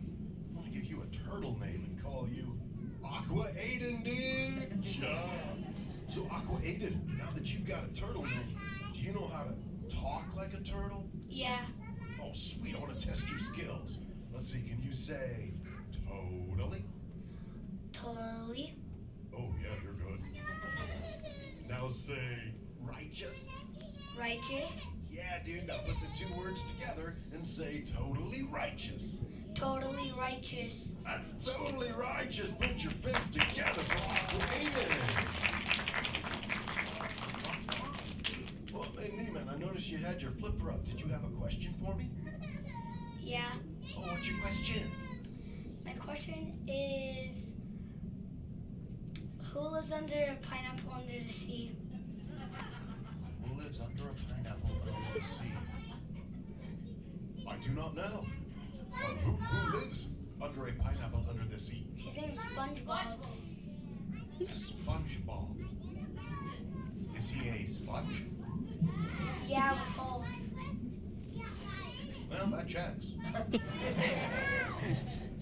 I 0.52 0.56
want 0.56 0.72
to 0.72 0.80
give 0.80 0.86
you 0.86 1.02
a 1.04 1.30
turtle 1.30 1.58
name 1.60 1.86
and 1.88 2.04
call 2.04 2.28
you 2.30 2.60
Aqua 3.04 3.50
Aiden, 3.52 4.04
dude. 4.04 4.86
Yeah. 4.86 5.30
So, 6.10 6.28
Aqua 6.32 6.58
Aiden, 6.58 7.18
now 7.18 7.30
that 7.34 7.54
you've 7.54 7.68
got 7.68 7.84
a 7.86 7.94
turtle 7.94 8.24
name, 8.24 8.58
do 8.94 9.00
you 9.00 9.14
know 9.14 9.28
how 9.28 9.44
to 9.44 9.96
talk 9.96 10.36
like 10.36 10.54
a 10.54 10.62
turtle? 10.62 11.10
Yeah. 11.28 11.60
Oh, 12.22 12.32
sweet. 12.34 12.76
I 12.76 12.80
want 12.80 12.94
to 12.94 13.08
test 13.08 13.28
your 13.30 13.40
skills. 13.40 14.00
Let's 14.34 14.52
see. 14.52 14.62
Can 14.62 14.82
you 14.84 14.92
say 14.92 15.52
Totally. 16.62 16.86
Totally. 17.92 18.76
Oh, 19.36 19.50
yeah, 19.62 19.70
you're 19.84 19.94
good. 19.94 20.22
Now 21.68 21.88
say 21.88 22.54
righteous. 22.82 23.50
Righteous. 24.22 24.80
Yeah, 25.10 25.40
dude, 25.44 25.66
now 25.66 25.80
put 25.80 25.96
the 26.00 26.16
two 26.16 26.32
words 26.40 26.64
together 26.72 27.16
and 27.34 27.46
say 27.46 27.84
totally 27.98 28.48
righteous. 28.52 29.18
Totally 29.56 30.14
righteous. 30.16 30.90
That's 31.04 31.44
totally 31.44 31.92
righteous. 31.94 32.52
Put 32.52 32.84
your 32.84 32.92
fists 32.92 33.30
together 33.30 33.82
for 33.82 33.98
Aquaman. 33.98 34.72
Well, 38.72 38.86
hey, 39.00 39.10
Miniman, 39.10 39.52
I 39.52 39.58
noticed 39.58 39.90
you 39.90 39.98
had 39.98 40.22
your 40.22 40.30
flipper 40.30 40.70
up. 40.70 40.86
Did 40.86 41.02
you 41.02 41.08
have 41.08 41.24
a 41.24 41.30
question 41.40 41.74
for 41.84 41.96
me? 41.96 42.12
Yeah. 43.20 43.52
Oh, 43.98 44.02
what's 44.02 44.30
your 44.30 44.40
question? 44.42 44.84
My 45.84 45.94
question 45.94 46.60
is 46.68 47.56
Who 49.52 49.62
lives 49.62 49.92
under 49.92 50.14
a 50.14 50.38
pineapple 50.48 50.94
under 50.94 51.24
the 51.24 51.28
sea? 51.28 51.72
Lives 53.72 53.84
under 53.84 54.10
a 54.10 54.34
pineapple 54.34 54.70
under 54.86 55.18
the 55.18 55.24
sea? 55.24 55.54
I 57.48 57.56
do 57.56 57.70
not 57.70 57.96
know. 57.96 58.26
Who, 58.92 59.32
who 59.32 59.78
lives 59.78 60.08
under 60.42 60.68
a 60.68 60.74
pineapple 60.74 61.26
under 61.30 61.46
the 61.46 61.58
sea? 61.58 61.88
His 61.96 62.18
name's 62.18 62.40
SpongeBob. 62.40 63.16
SpongeBob. 64.44 65.56
Is 67.16 67.30
he 67.30 67.48
a 67.48 67.66
sponge? 67.68 68.26
Yeah, 69.48 69.72
with 69.72 69.82
holes. 69.84 70.26
Well, 72.30 72.48
that 72.48 72.68
checks. 72.68 73.06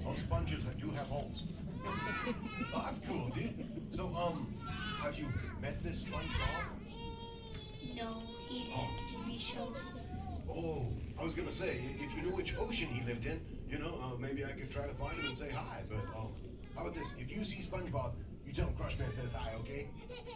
Well, 0.05 0.15
sponges 0.15 0.63
do 0.79 0.89
have 0.91 1.07
holes. 1.07 1.43
oh, 1.85 2.81
that's 2.85 2.99
cool, 2.99 3.29
dude. 3.29 3.65
So, 3.91 4.07
um, 4.15 4.53
have 5.03 5.17
you 5.19 5.27
met 5.61 5.83
this 5.83 6.05
SpongeBob? 6.05 6.78
No, 7.99 8.13
he's 8.47 8.67
in 8.67 8.73
a 8.73 9.31
TV 9.33 9.39
show. 9.39 9.73
Oh, 10.49 10.87
I 11.19 11.23
was 11.23 11.33
gonna 11.33 11.51
say, 11.51 11.81
if 11.99 12.15
you 12.15 12.21
knew 12.21 12.35
which 12.35 12.55
ocean 12.57 12.87
he 12.87 13.05
lived 13.05 13.25
in, 13.25 13.41
you 13.69 13.77
know, 13.77 13.93
uh, 14.01 14.17
maybe 14.17 14.45
I 14.45 14.51
could 14.51 14.71
try 14.71 14.87
to 14.87 14.93
find 14.93 15.19
him 15.19 15.27
and 15.27 15.37
say 15.37 15.49
hi. 15.49 15.81
But 15.89 15.97
um, 16.17 16.31
how 16.75 16.83
about 16.83 16.95
this? 16.95 17.07
If 17.17 17.29
you 17.29 17.43
see 17.43 17.57
SpongeBob, 17.61 18.13
you 18.45 18.53
tell 18.53 18.67
him 18.67 18.75
Crushman 18.75 19.09
says 19.09 19.33
hi, 19.33 19.51
okay? 19.59 19.89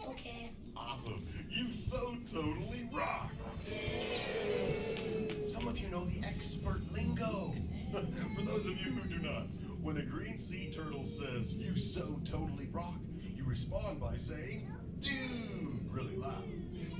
Okay. 0.08 0.50
Awesome. 0.76 1.26
You 1.48 1.74
so 1.74 2.16
totally 2.30 2.86
rock. 2.92 3.32
Some 5.48 5.66
of 5.66 5.78
you 5.78 5.88
know 5.88 6.04
the 6.04 6.26
expert 6.26 6.82
lingo. 6.92 7.54
For 8.36 8.42
those 8.42 8.66
of 8.66 8.76
you 8.78 8.92
who 8.92 9.08
do 9.08 9.18
not, 9.20 9.46
when 9.80 9.96
a 9.96 10.02
green 10.02 10.36
sea 10.38 10.70
turtle 10.70 11.06
says, 11.06 11.54
you 11.54 11.76
so 11.76 12.20
totally 12.24 12.68
rock, 12.72 12.98
you 13.22 13.44
respond 13.44 14.00
by 14.00 14.16
saying, 14.16 14.70
dude, 15.00 15.88
really 15.90 16.16
loud. 16.16 16.44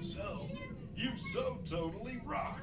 So, 0.00 0.48
you 0.96 1.10
so 1.32 1.58
totally 1.64 2.20
rock. 2.24 2.60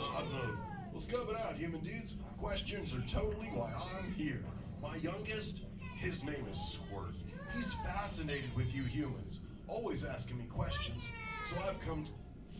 Awesome. 0.00 0.58
Well, 0.92 1.00
scub 1.00 1.30
it 1.30 1.40
out, 1.40 1.56
human 1.56 1.80
dudes. 1.82 2.16
Questions 2.38 2.94
are 2.94 3.00
totally 3.02 3.46
why 3.46 3.72
I'm 3.72 4.12
here. 4.14 4.44
My 4.80 4.96
youngest, 4.96 5.60
his 5.98 6.24
name 6.24 6.46
is 6.50 6.58
Squirt. 6.58 7.14
He's 7.54 7.72
fascinated 7.74 8.54
with 8.56 8.74
you 8.74 8.82
humans, 8.82 9.40
always 9.68 10.04
asking 10.04 10.38
me 10.38 10.44
questions. 10.44 11.10
So 11.46 11.56
I've 11.68 11.80
come 11.80 12.04
to. 12.04 12.10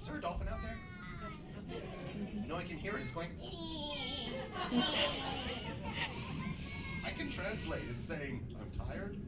Is 0.01 0.07
there 0.07 0.19
a 0.19 0.21
dolphin 0.21 0.49
out 0.49 0.61
there? 0.63 0.79
No, 2.47 2.57
I 2.57 2.65
can 2.65 2.77
hear 2.77 2.97
it. 2.97 3.03
It's 3.03 3.11
going. 3.11 3.29
I 7.05 7.11
can 7.11 7.31
translate 7.31 7.83
It's 7.91 8.05
saying, 8.05 8.47
I'm 8.61 8.71
tired, 8.87 9.19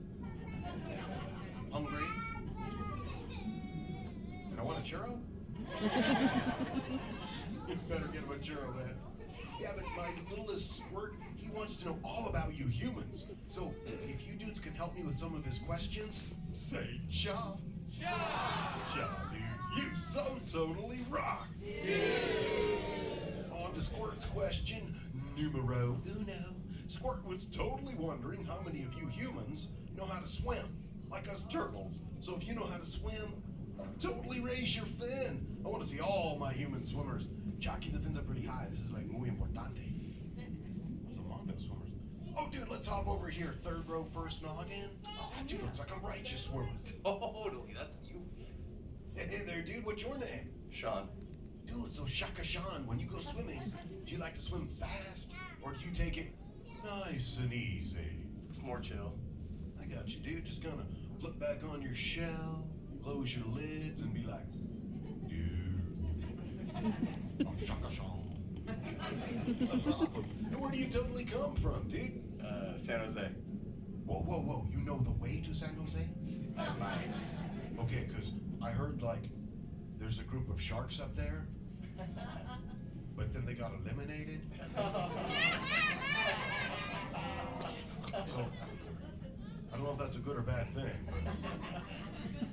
hungry, 1.73 2.05
want 4.65 4.79
a 4.79 4.83
churro. 4.83 5.19
You 7.67 7.77
better 7.89 8.07
get 8.09 8.23
him 8.23 8.31
a 8.31 8.35
churro 8.35 8.77
then. 8.77 8.95
Yeah, 9.59 9.71
but 9.75 9.85
my 9.97 10.11
littlest 10.31 10.77
squirt, 10.77 11.15
he 11.37 11.49
wants 11.49 11.77
to 11.77 11.87
know 11.87 11.99
all 12.05 12.29
about 12.29 12.55
you 12.55 12.67
humans. 12.67 13.27
So 13.47 13.75
if 13.87 14.27
you 14.27 14.35
dudes 14.35 14.61
can 14.61 14.75
help 14.75 14.95
me 14.95 15.03
with 15.03 15.15
some 15.15 15.35
of 15.35 15.45
his 15.45 15.59
questions, 15.59 16.25
say 16.53 17.01
cha. 17.11 17.57
Cha, 17.99 19.31
dudes. 19.33 19.67
You 19.77 19.97
so 19.97 20.39
totally 20.47 20.99
rock. 21.09 21.49
Yeah. 21.63 22.03
On 23.53 23.73
to 23.73 23.81
Squirt's 23.81 24.27
question 24.27 24.95
numero 25.37 25.99
uno. 26.05 26.55
Squirt 26.89 27.25
was 27.25 27.47
totally 27.47 27.95
wondering 27.95 28.45
how 28.45 28.61
many 28.61 28.83
of 28.83 28.93
you 28.95 29.07
humans 29.09 29.69
know 29.97 30.05
how 30.05 30.21
to 30.21 30.27
swim, 30.27 30.67
like 31.11 31.31
us 31.31 31.45
turtles. 31.45 32.03
So 32.21 32.37
if 32.37 32.47
you 32.47 32.55
know 32.55 32.67
how 32.67 32.77
to 32.77 32.87
swim, 32.87 33.43
totally 33.99 34.41
raise 34.41 34.77
your 34.77 34.87
fin. 34.87 35.47
I 35.65 35.69
want 35.69 35.83
to 35.83 35.89
see 35.89 36.01
all 36.01 36.37
my 36.39 36.53
human 36.53 36.85
swimmers. 36.85 37.29
Keep 37.61 37.95
the 37.95 37.99
fins 37.99 38.19
up 38.19 38.25
really 38.29 38.45
high. 38.45 38.67
This 38.71 38.81
is 38.81 38.91
like 38.91 39.07
muy 39.07 39.29
importante. 39.29 39.91
Some 41.11 41.29
Mondo 41.29 41.55
swimmers. 41.57 41.93
Oh, 42.37 42.49
dude, 42.53 42.69
let's 42.69 42.87
hop 42.87 43.09
over 43.09 43.29
here. 43.29 43.53
Third 43.63 43.89
row, 43.89 44.05
first 44.05 44.43
noggin. 44.43 44.91
Oh, 45.07 45.33
that 45.37 45.47
dude 45.47 45.63
looks 45.63 45.79
like 45.79 45.91
a 45.91 46.07
righteous 46.07 46.43
swimmer. 46.43 46.69
Totally, 47.05 47.75
that's 47.77 48.01
you. 48.05 48.23
Hey 49.15 49.43
there, 49.47 49.63
dude. 49.63 49.87
What's 49.87 50.03
your 50.03 50.19
name? 50.19 50.51
Sean. 50.71 51.09
Dude, 51.67 51.95
so 51.95 52.05
Shaka 52.05 52.45
Sean, 52.45 52.87
when 52.87 52.99
you 52.99 53.07
go 53.07 53.19
swimming, 53.19 53.73
do 54.05 54.13
you 54.13 54.19
like 54.19 54.35
to 54.35 54.41
swim 54.41 54.69
fast 54.69 55.31
or 55.63 55.73
do 55.73 55.87
you 55.89 55.95
take 55.95 56.19
it 56.19 56.35
nice 56.85 57.39
and 57.41 57.53
easy? 57.53 58.27
More 58.63 58.81
chill. 58.81 59.15
I 59.81 59.87
got 59.87 60.09
you, 60.15 60.21
dude. 60.21 60.45
Just 60.45 60.63
gonna 60.63 60.87
flip 61.21 61.39
back 61.39 61.59
on 61.71 61.81
your 61.83 61.95
shell, 61.95 62.67
close 63.05 63.37
your 63.37 63.45
lids, 63.47 64.01
and 64.01 64.15
be 64.15 64.23
like, 64.23 64.51
dude, 65.29 65.83
I'm 66.75 67.59
Shaka 67.59 67.91
Sean. 67.91 68.23
That's 69.71 69.87
awesome. 69.89 70.25
And 70.51 70.59
where 70.59 70.71
do 70.71 70.79
you 70.79 70.87
totally 70.87 71.25
come 71.25 71.55
from, 71.55 71.87
dude? 71.89 72.23
Uh, 72.43 72.79
San 72.79 73.01
Jose. 73.01 73.29
Whoa, 74.07 74.21
whoa, 74.21 74.41
whoa. 74.41 74.67
You 74.71 74.79
know 74.79 74.99
the 74.99 75.11
way 75.11 75.43
to 75.47 75.55
San 75.55 75.75
Jose? 75.75 76.09
Okay, 77.79 78.07
because 78.09 78.33
I 78.63 78.71
heard 78.71 79.03
like 79.03 79.25
there's 79.99 80.19
a 80.19 80.25
group 80.25 80.49
of 80.49 80.59
sharks 80.61 80.99
up 80.99 81.15
there, 81.15 81.47
but 83.15 83.35
then 83.35 83.45
they 83.45 83.55
got 83.55 83.73
eliminated. 83.85 84.41
So 88.15 88.21
I 88.21 88.37
don't 88.37 88.53
know 88.53 88.64
if 89.95 90.01
that's 90.01 90.17
a 90.17 90.21
good 90.21 90.37
or 90.37 90.43
bad 90.43 90.75
thing. 90.75 90.91
But... 91.07 91.25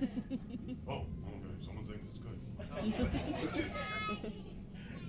Oh, 0.88 0.94
okay. 0.94 1.66
Someone 1.66 1.86
thinks 1.86 2.04
it's 2.10 2.20
good. 2.20 2.40
But, 2.58 2.84
dude, 3.54 3.72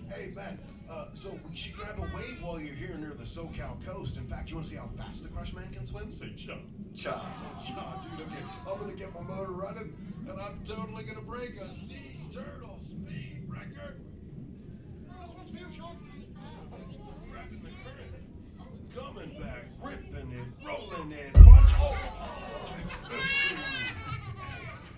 hey, 0.09 0.33
man. 0.35 0.59
Uh, 0.91 1.07
so 1.15 1.39
we 1.49 1.57
should 1.57 1.75
grab 1.75 1.99
a 1.99 2.03
wave 2.17 2.43
while 2.43 2.61
you're 2.61 2.75
here 2.75 2.95
near 2.99 3.15
the 3.15 3.25
SoCal 3.25 3.83
coast. 3.85 4.17
In 4.17 4.27
fact, 4.29 4.51
you 4.51 4.57
want 4.57 4.67
to 4.67 4.73
see 4.73 4.77
how 4.79 4.91
fast 4.97 5.23
the 5.23 5.31
Crush 5.31 5.55
Man 5.55 5.73
can 5.73 5.87
swim? 5.87 6.13
Say 6.13 6.33
chug. 6.37 6.59
Cha. 6.95 7.25
Chug, 7.67 8.19
dude. 8.19 8.27
Okay, 8.27 8.43
I'm 8.71 8.79
gonna 8.79 8.93
get 8.93 9.15
my 9.15 9.23
motor 9.23 9.53
running, 9.53 9.95
and 10.29 10.41
I'm 10.41 10.61
totally 10.65 11.05
gonna 11.05 11.23
break 11.23 11.59
a 11.61 11.73
sea 11.73 12.21
turtle 12.33 12.79
speed 12.79 13.45
record. 13.49 14.01
This 15.21 15.31
one's 15.31 15.51
for 15.51 15.57
you, 15.57 15.67
Sean. 15.75 15.97
Grabbing 17.31 17.63
the 17.63 17.71
current, 17.83 18.13
coming 18.95 19.41
back, 19.41 19.65
ripping 19.83 20.33
it, 20.33 20.67
rolling 20.67 21.13
it, 21.13 21.33
punch. 21.33 21.71
Oh. 21.79 21.97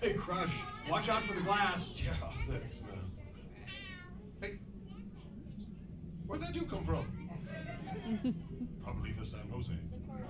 Hey, 0.01 0.14
Crush, 0.25 0.49
watch 0.89 1.07
out 1.07 1.21
for 1.21 1.33
the 1.35 1.41
glass. 1.41 2.01
Yeah, 2.03 2.13
thanks, 2.49 2.81
man. 2.81 2.99
Hey, 4.41 4.57
where'd 6.25 6.41
that 6.41 6.51
dude 6.51 6.67
come 6.67 6.83
from? 6.83 7.05
Probably 8.83 9.11
the 9.11 9.23
San 9.23 9.47
Jose. 9.51 9.71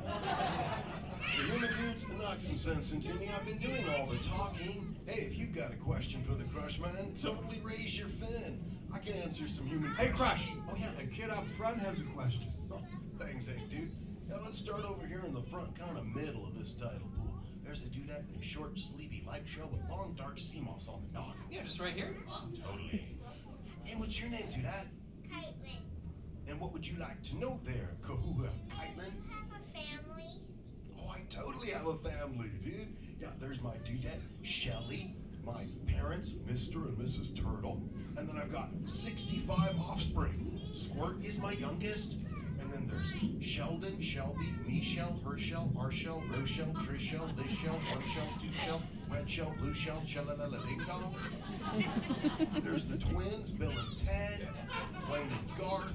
The 0.04 1.44
human 1.44 1.70
dudes 1.82 2.06
knock 2.20 2.42
some 2.42 2.58
sense 2.58 2.92
into 2.92 3.14
me. 3.14 3.30
I've 3.34 3.46
been 3.46 3.58
doing 3.58 3.86
all 3.88 4.08
the 4.08 4.18
talking. 4.18 4.98
Hey, 5.06 5.22
if 5.22 5.38
you've 5.38 5.56
got 5.56 5.72
a 5.72 5.76
question 5.78 6.22
for 6.24 6.34
the 6.34 6.44
Crush 6.44 6.78
Man, 6.78 7.14
totally 7.20 7.62
raise 7.64 7.98
your 7.98 8.10
fin. 8.10 8.60
I 8.94 9.00
can 9.00 9.14
answer 9.14 9.48
some 9.48 9.66
human 9.66 9.94
Hey. 9.96 10.10
Crush. 10.10 10.50
Oh, 10.70 10.76
yeah. 10.78 10.92
The 10.98 11.06
kid 11.06 11.30
up 11.30 11.48
front 11.52 11.80
has 11.80 12.00
a 12.00 12.04
question. 12.04 12.52
Oh, 12.70 12.82
thanks, 13.18 13.48
hey, 13.48 13.62
dude. 13.70 13.92
Yeah, 14.30 14.38
let's 14.44 14.58
start 14.58 14.84
over 14.84 15.08
here 15.08 15.22
in 15.26 15.34
the 15.34 15.42
front, 15.44 15.78
kind 15.80 15.98
of 15.98 16.06
middle 16.06 16.46
of 16.46 16.58
this 16.58 16.74
title. 16.74 17.00
pool. 17.16 17.25
There's 17.66 17.82
a 17.84 17.88
dudette 17.88 18.24
in 18.34 18.40
a 18.40 18.44
short, 18.44 18.76
sleevey 18.76 19.26
light 19.26 19.42
shell 19.46 19.70
with 19.72 19.82
long, 19.90 20.14
dark 20.16 20.38
sea 20.38 20.62
moss 20.62 20.88
on 20.88 21.02
the 21.02 21.20
noggin. 21.20 21.42
Yeah, 21.50 21.64
just 21.64 21.80
right 21.80 21.94
here. 21.94 22.16
Totally. 22.64 23.18
Hey, 23.84 23.96
what's 23.98 24.20
your 24.22 24.30
name, 24.30 24.46
dudette? 24.48 24.86
Caitlin. 25.28 25.82
And 26.48 26.60
what 26.60 26.72
would 26.74 26.88
you 26.88 26.98
like 27.00 27.24
to 27.24 27.38
know 27.38 27.60
there, 27.64 27.90
Kahua? 28.04 28.50
Caitlin? 28.70 29.12
Have 29.30 29.50
a 29.52 29.74
family. 29.74 30.42
Oh, 30.98 31.10
I 31.10 31.22
totally 31.30 31.72
have 31.72 31.88
a 31.88 31.98
family, 31.98 32.52
dude. 32.64 32.96
Yeah, 33.20 33.32
there's 33.40 33.62
my 33.62 33.76
dudette, 33.78 34.22
Shelly, 34.44 35.16
my 35.44 35.66
parents, 35.88 36.32
Mr. 36.48 36.76
and 36.88 36.98
Mrs. 36.98 37.36
Turtle, 37.36 37.82
and 38.16 38.30
then 38.30 38.38
I've 38.38 38.52
got 38.52 38.70
65 38.86 39.76
offspring. 39.80 40.62
Squirt 40.74 41.24
is 41.24 41.40
my 41.40 41.54
youngest, 41.54 42.18
And 42.60 42.72
then 42.72 42.88
there's 42.88 43.12
Sheldon, 43.46 44.02
Shelby, 44.02 44.54
Michelle, 44.68 45.20
Herschel, 45.24 45.72
Arshel, 45.78 46.22
Rochelle, 46.32 46.74
Trishel, 46.74 47.30
Red 49.12 49.30
Shell, 49.30 49.54
Blue 49.60 49.74
Shell, 49.74 50.02
Shalala-la-ding. 50.06 50.82
There's 52.64 52.86
the 52.86 52.98
twins, 52.98 53.52
Bill 53.52 53.72
and 53.72 53.98
Ted, 53.98 54.48
Wayne 55.12 55.22
and 55.22 55.58
Garth, 55.58 55.94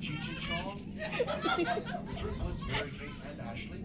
Cheech 0.00 0.28
and 0.28 0.40
Chong, 0.40 0.80
the 0.96 2.14
triplets, 2.18 2.62
Mary 2.68 2.92
Kate 2.98 3.10
and 3.30 3.40
Ashley. 3.40 3.84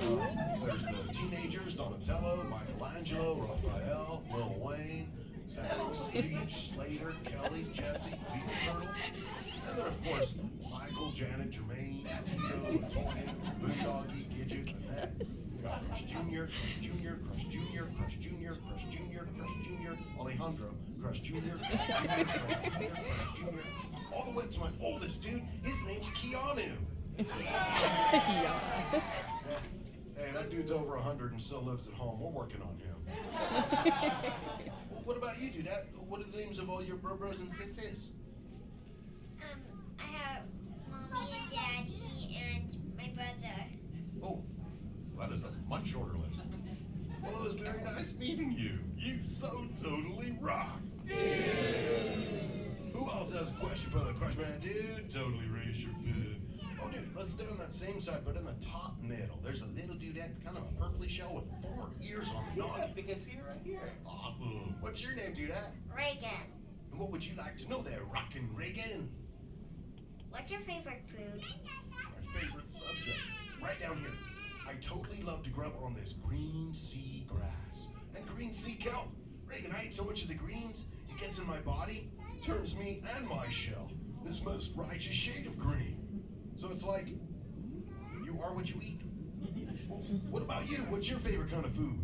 There's 0.00 0.84
the 0.84 1.12
teenagers, 1.12 1.74
Donatello, 1.74 2.44
Michelangelo, 2.50 3.34
Raphael, 3.36 4.22
Lil 4.32 4.54
Wayne, 4.58 5.08
Sam, 5.48 5.94
Screech, 5.94 6.70
Slater, 6.70 7.12
Kelly, 7.24 7.66
Jesse, 7.72 8.14
Lisa 8.34 8.54
Turtle. 8.64 8.88
And 9.68 9.78
then, 9.78 9.86
of 9.86 10.04
course, 10.04 10.34
Michael, 10.70 11.12
Janet, 11.12 11.50
Jermaine, 11.50 12.04
Tito, 12.24 12.78
Latoya, 12.78 13.34
Moondoggie, 13.60 14.26
Gidget, 14.30 14.74
Annette. 14.90 15.26
Crush 15.88 16.04
Jr., 16.04 16.44
Crush 16.44 16.76
Jr., 16.80 17.14
Crush 17.26 17.44
Jr., 17.46 17.84
Crush 17.96 18.16
Jr., 18.16 18.54
Crush 18.68 18.84
Jr., 18.84 19.24
Crush 19.36 19.54
Jr., 19.64 19.94
Alejandro, 20.18 20.70
Crush 21.02 21.20
Jr., 21.20 21.56
Crush 21.58 21.86
Jr., 21.86 21.94
Crush 22.06 22.64
Jr., 22.64 22.86
Crush 22.86 23.38
Jr., 23.38 23.60
all 24.14 24.24
the 24.24 24.30
way 24.30 24.44
up 24.44 24.52
to 24.52 24.60
my 24.60 24.70
oldest 24.80 25.22
dude. 25.22 25.42
His 25.62 25.82
name's 25.84 26.08
Keanu. 26.10 26.72
Hey, 30.18 30.32
that 30.32 30.48
dude's 30.48 30.72
over 30.72 30.96
100 30.96 31.32
and 31.32 31.42
still 31.42 31.62
lives 31.62 31.86
at 31.86 31.92
home. 31.92 32.18
We're 32.18 32.30
working 32.30 32.62
on 32.62 32.78
him. 32.78 32.96
well, 34.90 35.02
what 35.04 35.18
about 35.18 35.38
you, 35.42 35.50
dude? 35.50 35.68
What 36.08 36.22
are 36.22 36.24
the 36.24 36.38
names 36.38 36.58
of 36.58 36.70
all 36.70 36.82
your 36.82 36.96
bro 36.96 37.16
bros 37.16 37.40
and 37.40 37.52
sisters? 37.52 38.12
I 39.98 40.02
have 40.04 40.42
mommy 40.90 41.32
and 41.40 41.50
daddy 41.50 42.38
and 42.54 42.96
my 42.96 43.08
brother. 43.14 43.64
Oh, 44.22 44.42
that 45.18 45.32
is 45.32 45.42
a 45.44 45.52
much 45.68 45.88
shorter 45.88 46.16
list. 46.18 46.40
Well, 47.22 47.44
it 47.46 47.52
was 47.52 47.54
very 47.54 47.82
nice 47.82 48.14
meeting 48.14 48.52
you. 48.52 48.78
You 48.96 49.26
so 49.26 49.66
totally 49.80 50.36
rock. 50.40 50.80
Who 52.92 53.10
else 53.10 53.32
has 53.32 53.50
a 53.50 53.54
question 53.54 53.90
for 53.90 53.98
the 53.98 54.12
crush 54.12 54.36
man, 54.36 54.60
dude? 54.60 55.10
Totally 55.10 55.46
raise 55.48 55.82
your 55.82 55.92
fin. 55.94 56.40
Oh, 56.82 56.88
dude, 56.88 57.08
let's 57.16 57.32
do 57.32 57.44
it 57.44 57.50
on 57.50 57.58
that 57.58 57.72
same 57.72 58.00
side, 58.00 58.20
but 58.24 58.36
in 58.36 58.44
the 58.44 58.54
top 58.60 59.00
middle. 59.02 59.40
There's 59.42 59.62
a 59.62 59.66
little 59.66 59.94
dude 59.96 60.16
dudette, 60.16 60.44
kind 60.44 60.56
of 60.56 60.64
a 60.64 60.82
purpley 60.82 61.08
shell 61.08 61.34
with 61.34 61.44
four 61.62 61.90
ears 62.02 62.32
on 62.36 62.44
the 62.54 62.62
Yeah, 62.62 62.70
I 62.70 62.86
think 62.88 63.10
I 63.10 63.14
see 63.14 63.32
her 63.32 63.44
right 63.48 63.60
here. 63.64 63.92
Awesome. 64.06 64.76
What's 64.80 65.02
your 65.02 65.14
name, 65.14 65.34
dudette? 65.34 65.72
Reagan, 65.94 66.28
And 66.92 67.00
what 67.00 67.10
would 67.10 67.24
you 67.24 67.34
like 67.36 67.56
to 67.58 67.68
know 67.68 67.82
there, 67.82 68.02
Rockin' 68.12 68.48
Reagan? 68.54 69.10
What's 70.36 70.50
your 70.50 70.60
favorite 70.60 71.02
food? 71.08 71.42
My 71.64 72.40
favorite 72.40 72.70
subject. 72.70 73.18
Right 73.62 73.80
down 73.80 73.96
here. 73.98 74.10
I 74.68 74.74
totally 74.82 75.22
love 75.22 75.42
to 75.44 75.50
grub 75.50 75.72
on 75.82 75.94
this 75.94 76.12
green 76.12 76.74
sea 76.74 77.26
grass 77.26 77.88
and 78.14 78.26
green 78.26 78.52
sea 78.52 78.74
kelp. 78.74 79.08
Reagan, 79.46 79.72
I 79.72 79.86
eat 79.86 79.94
so 79.94 80.04
much 80.04 80.22
of 80.22 80.28
the 80.28 80.34
greens, 80.34 80.86
it 81.08 81.18
gets 81.18 81.38
in 81.38 81.46
my 81.46 81.58
body, 81.58 82.10
turns 82.42 82.76
me 82.76 83.02
and 83.16 83.26
my 83.26 83.48
shell 83.48 83.90
this 84.24 84.44
most 84.44 84.72
righteous 84.74 85.14
shade 85.14 85.46
of 85.46 85.56
green. 85.58 86.22
So 86.56 86.70
it's 86.70 86.84
like, 86.84 87.06
you 87.06 88.40
are 88.42 88.52
what 88.52 88.68
you 88.68 88.80
eat. 88.82 89.00
Well, 89.88 90.00
what 90.30 90.42
about 90.42 90.68
you? 90.68 90.78
What's 90.88 91.08
your 91.08 91.20
favorite 91.20 91.50
kind 91.50 91.64
of 91.64 91.72
food? 91.72 91.98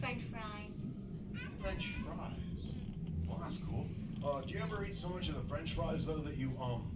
French 0.00 0.22
fries. 0.32 1.52
French 1.60 1.94
fries. 2.04 2.72
Well, 3.26 3.38
that's 3.40 3.58
cool. 3.58 3.86
Uh, 4.24 4.40
do 4.40 4.54
you 4.54 4.60
ever 4.60 4.84
eat 4.84 4.96
so 4.96 5.08
much 5.08 5.28
of 5.28 5.36
the 5.36 5.48
French 5.48 5.74
fries 5.74 6.04
though 6.06 6.18
that 6.18 6.36
you 6.36 6.52
um 6.60 6.90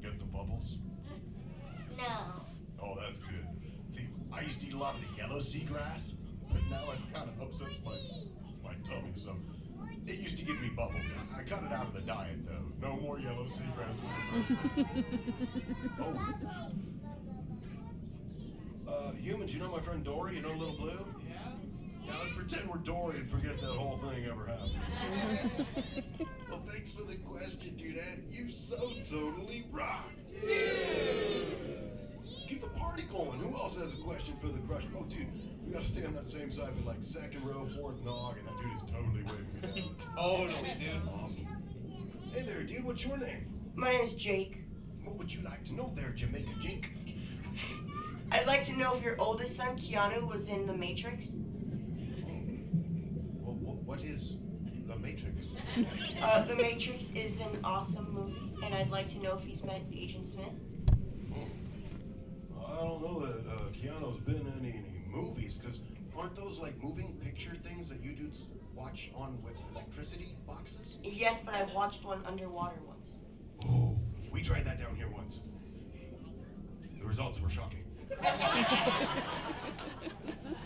get 0.00 0.18
the 0.18 0.24
bubbles? 0.24 0.78
No. 2.00 2.42
Oh, 2.82 2.96
that's 3.00 3.18
good. 3.18 3.46
See, 3.90 4.08
I 4.32 4.40
used 4.42 4.60
to 4.62 4.68
eat 4.68 4.74
a 4.74 4.78
lot 4.78 4.94
of 4.94 5.00
the 5.02 5.16
yellow 5.16 5.38
seagrass, 5.38 6.14
but 6.50 6.62
now 6.70 6.90
it 6.90 7.14
kind 7.14 7.28
of 7.28 7.42
upsets 7.42 7.80
my 7.84 7.96
my 8.62 8.74
tummy. 8.84 9.12
So 9.14 9.36
it 10.06 10.18
used 10.18 10.38
to 10.38 10.44
give 10.44 10.60
me 10.60 10.70
bubbles. 10.70 11.02
I, 11.36 11.40
I 11.40 11.42
cut 11.44 11.62
it 11.62 11.72
out 11.72 11.86
of 11.86 11.94
the 11.94 12.00
diet 12.00 12.38
though. 12.46 12.88
No 12.88 12.96
more 12.96 13.18
yellow 13.18 13.44
seagrass. 13.44 13.96
oh. 16.00 16.70
Uh, 18.88 19.12
humans, 19.12 19.54
you 19.54 19.60
know 19.60 19.70
my 19.70 19.80
friend 19.80 20.02
Dory? 20.04 20.36
You 20.36 20.42
know 20.42 20.50
Little 20.50 20.76
Blue? 20.76 21.06
Yeah, 21.28 21.34
Now 22.08 22.18
let's 22.18 22.32
pretend 22.32 22.68
we're 22.68 22.78
Dory 22.78 23.18
and 23.18 23.30
forget 23.30 23.60
that 23.60 23.70
whole 23.70 23.98
thing 23.98 24.24
ever 24.26 24.46
happened. 24.46 25.66
well, 26.50 26.62
thanks 26.66 26.90
for 26.90 27.02
the 27.04 27.14
question, 27.16 27.76
dude. 27.76 28.00
You 28.30 28.50
so 28.50 28.78
totally 29.08 29.66
rock. 29.70 30.10
Let's 30.42 30.48
keep 30.48 31.66
the 31.68 31.69
party 32.90 33.02
going. 33.04 33.38
Who 33.38 33.54
else 33.54 33.76
has 33.76 33.92
a 33.92 33.96
question 33.96 34.34
for 34.40 34.48
the 34.48 34.58
crush? 34.60 34.82
Oh, 34.96 35.04
dude, 35.04 35.26
we 35.64 35.72
gotta 35.72 35.84
stay 35.84 36.04
on 36.04 36.14
that 36.14 36.26
same 36.26 36.50
side, 36.50 36.70
but 36.74 36.84
like 36.84 36.96
second 37.00 37.44
row, 37.44 37.68
fourth 37.76 38.02
nog, 38.04 38.36
and 38.38 38.46
that 38.46 38.54
dude 38.62 38.74
is 38.74 38.82
totally 38.82 39.22
waving 39.22 39.52
me 39.54 39.60
down. 39.60 39.96
Totally, 40.16 40.76
dude. 40.80 41.08
Awesome. 41.08 41.46
Hey 42.32 42.42
there, 42.42 42.62
dude. 42.62 42.84
What's 42.84 43.04
your 43.04 43.16
name? 43.16 43.46
My 43.74 43.92
name's 43.92 44.14
Jake. 44.14 44.64
What 45.04 45.16
would 45.16 45.32
you 45.32 45.42
like 45.42 45.64
to 45.66 45.74
know 45.74 45.92
there, 45.94 46.10
Jamaica 46.10 46.50
Jake? 46.60 46.90
I'd 48.32 48.46
like 48.46 48.64
to 48.66 48.76
know 48.76 48.96
if 48.96 49.02
your 49.02 49.20
oldest 49.20 49.56
son, 49.56 49.76
Keanu, 49.76 50.28
was 50.28 50.48
in 50.48 50.66
The 50.66 50.74
Matrix. 50.74 51.28
Well, 53.40 53.76
what 53.84 54.02
is 54.02 54.34
the 54.86 54.96
Matrix? 54.96 55.46
Uh, 56.22 56.42
the 56.42 56.54
Matrix 56.54 57.10
is 57.12 57.40
an 57.40 57.58
awesome 57.64 58.12
movie, 58.12 58.52
and 58.64 58.74
I'd 58.74 58.90
like 58.90 59.08
to 59.10 59.18
know 59.18 59.36
if 59.36 59.44
he's 59.44 59.64
met 59.64 59.82
Agent 59.92 60.26
Smith. 60.26 60.52
I 62.66 62.74
don't 62.76 63.02
know 63.02 63.20
that 63.20 63.50
uh, 63.50 63.70
Keanu's 63.72 64.18
been 64.18 64.36
in 64.36 64.52
any, 64.60 64.70
any 64.70 65.04
movies, 65.06 65.58
because 65.58 65.82
aren't 66.16 66.36
those 66.36 66.58
like 66.58 66.82
moving 66.82 67.18
picture 67.22 67.54
things 67.62 67.88
that 67.88 68.02
you 68.02 68.12
dudes 68.12 68.44
watch 68.74 69.10
on 69.14 69.42
with 69.42 69.54
electricity 69.72 70.36
boxes? 70.46 70.98
Yes, 71.02 71.40
but 71.40 71.54
I've 71.54 71.72
watched 71.72 72.04
one 72.04 72.22
underwater 72.26 72.76
once. 72.86 73.16
Oh, 73.66 73.98
we 74.32 74.42
tried 74.42 74.64
that 74.66 74.78
down 74.78 74.96
here 74.96 75.08
once. 75.08 75.40
The 76.98 77.06
results 77.06 77.40
were 77.40 77.50
shocking. 77.50 77.84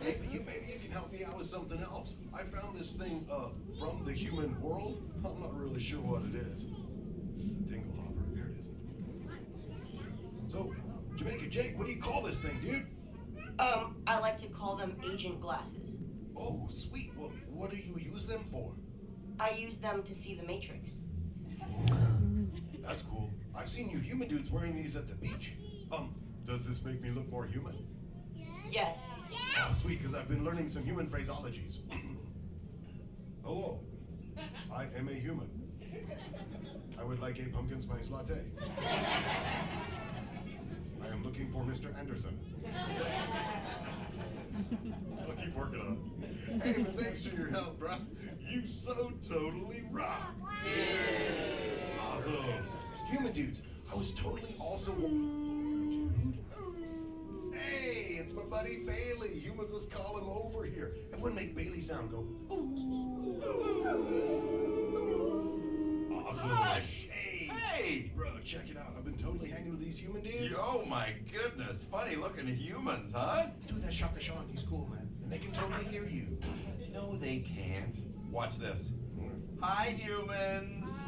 maybe 0.02 0.26
you 0.32 0.40
maybe 0.46 0.72
you 0.72 0.78
can 0.80 0.90
help 0.90 1.12
me 1.12 1.24
out 1.24 1.36
with 1.36 1.46
something 1.46 1.80
else. 1.82 2.16
I 2.32 2.42
found 2.42 2.76
this 2.76 2.92
thing 2.92 3.26
uh, 3.30 3.50
from 3.78 4.04
the 4.04 4.12
human 4.12 4.60
world. 4.60 5.02
I'm 5.24 5.40
not 5.40 5.54
really 5.54 5.80
sure 5.80 6.00
what 6.00 6.22
it 6.22 6.34
is. 6.34 6.68
It's 7.46 7.56
a 7.56 7.60
dingle 7.60 7.94
hopper. 7.96 8.24
Here 8.34 8.50
it 8.54 8.60
is. 8.60 8.70
So, 10.50 10.74
Jamaica 11.16 11.46
Jake, 11.46 11.78
what 11.78 11.86
do 11.86 11.92
you 11.92 12.00
call 12.00 12.22
this 12.22 12.40
thing, 12.40 12.58
dude? 12.60 12.86
Um, 13.58 13.96
I 14.06 14.18
like 14.18 14.36
to 14.38 14.46
call 14.48 14.76
them 14.76 14.96
agent 15.10 15.40
glasses. 15.40 15.98
Oh, 16.36 16.68
sweet. 16.70 17.12
Well, 17.16 17.30
what 17.48 17.70
do 17.70 17.76
you 17.76 17.96
use 17.98 18.26
them 18.26 18.44
for? 18.50 18.72
I 19.38 19.50
use 19.50 19.78
them 19.78 20.02
to 20.02 20.14
see 20.14 20.34
the 20.34 20.42
Matrix. 20.42 21.00
That's 22.82 23.02
cool. 23.02 23.30
I've 23.56 23.68
seen 23.68 23.90
you 23.90 23.98
human 23.98 24.28
dudes 24.28 24.50
wearing 24.50 24.74
these 24.74 24.96
at 24.96 25.08
the 25.08 25.14
beach. 25.14 25.54
Um, 25.92 26.14
does 26.44 26.66
this 26.66 26.84
make 26.84 27.00
me 27.00 27.10
look 27.10 27.30
more 27.30 27.46
human? 27.46 27.76
Yes. 28.68 29.06
Oh, 29.58 29.72
sweet, 29.72 29.98
because 30.00 30.14
I've 30.14 30.28
been 30.28 30.44
learning 30.44 30.68
some 30.68 30.84
human 30.84 31.06
phraseologies. 31.06 31.78
Hello, 33.44 33.80
I 34.72 34.84
am 34.96 35.08
a 35.08 35.14
human. 35.14 35.48
I 36.98 37.04
would 37.04 37.20
like 37.20 37.38
a 37.38 37.44
pumpkin 37.44 37.80
spice 37.80 38.10
latte. 38.10 38.40
I 41.04 41.12
am 41.12 41.22
looking 41.22 41.50
for 41.50 41.62
Mr. 41.64 41.96
Anderson. 41.98 42.38
I'll 45.20 45.34
keep 45.34 45.54
working 45.56 45.80
on 45.80 45.98
it. 46.22 46.62
Hey, 46.62 46.82
but 46.82 46.98
thanks 46.98 47.24
for 47.24 47.36
your 47.36 47.48
help, 47.48 47.78
bruh. 47.78 47.98
You 48.40 48.66
so 48.66 49.12
totally 49.26 49.84
rock. 49.90 50.34
Awesome. 52.00 52.34
Human 53.10 53.32
dudes, 53.32 53.62
I 53.92 53.96
was 53.96 54.12
totally 54.12 54.54
also. 54.58 54.92
Hey, 57.52 58.16
it's 58.18 58.34
my 58.34 58.42
buddy 58.42 58.78
Bailey. 58.78 59.38
Humans, 59.38 59.72
let's 59.72 59.86
call 59.86 60.18
him 60.18 60.28
over 60.28 60.64
here. 60.64 60.94
Everyone 61.12 61.34
make 61.34 61.54
Bailey 61.54 61.80
sound 61.80 62.10
go. 62.10 62.24
Awesome. 66.26 66.48
Gosh. 66.48 67.06
Hey. 67.10 67.46
Hey. 67.46 68.12
Bro, 68.16 68.38
check 68.44 68.68
it 68.70 68.76
out. 68.76 68.94
I've 68.96 69.04
been 69.04 69.16
totally 69.16 69.50
hanging 69.50 69.72
these 69.94 70.04
human 70.04 70.22
dudes. 70.22 70.56
Oh 70.58 70.84
my 70.86 71.14
goodness, 71.32 71.82
funny 71.82 72.16
looking 72.16 72.46
humans, 72.46 73.12
huh? 73.14 73.46
Dude, 73.66 73.82
that's 73.82 73.94
Shaka 73.94 74.20
Sean. 74.20 74.46
He's 74.50 74.62
cool, 74.62 74.88
man. 74.92 75.08
And 75.22 75.32
they 75.32 75.38
can 75.38 75.52
totally 75.52 75.84
hear 75.84 76.06
you. 76.06 76.38
No, 76.92 77.16
they 77.16 77.38
can't. 77.38 77.96
Watch 78.30 78.58
this. 78.58 78.92
Hi, 79.60 79.90
humans. 79.90 81.00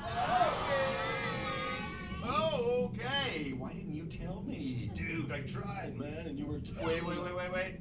Oh, 2.28 2.90
okay. 2.92 3.52
Why 3.56 3.72
didn't 3.72 3.94
you 3.94 4.06
tell 4.06 4.42
me? 4.42 4.90
Dude, 4.94 5.30
I 5.30 5.40
tried, 5.40 5.96
man, 5.96 6.26
and 6.26 6.38
you 6.38 6.46
were 6.46 6.58
totally... 6.58 6.94
Wait, 6.94 7.04
wait, 7.04 7.18
wait, 7.22 7.34
wait, 7.36 7.52
wait. 7.52 7.80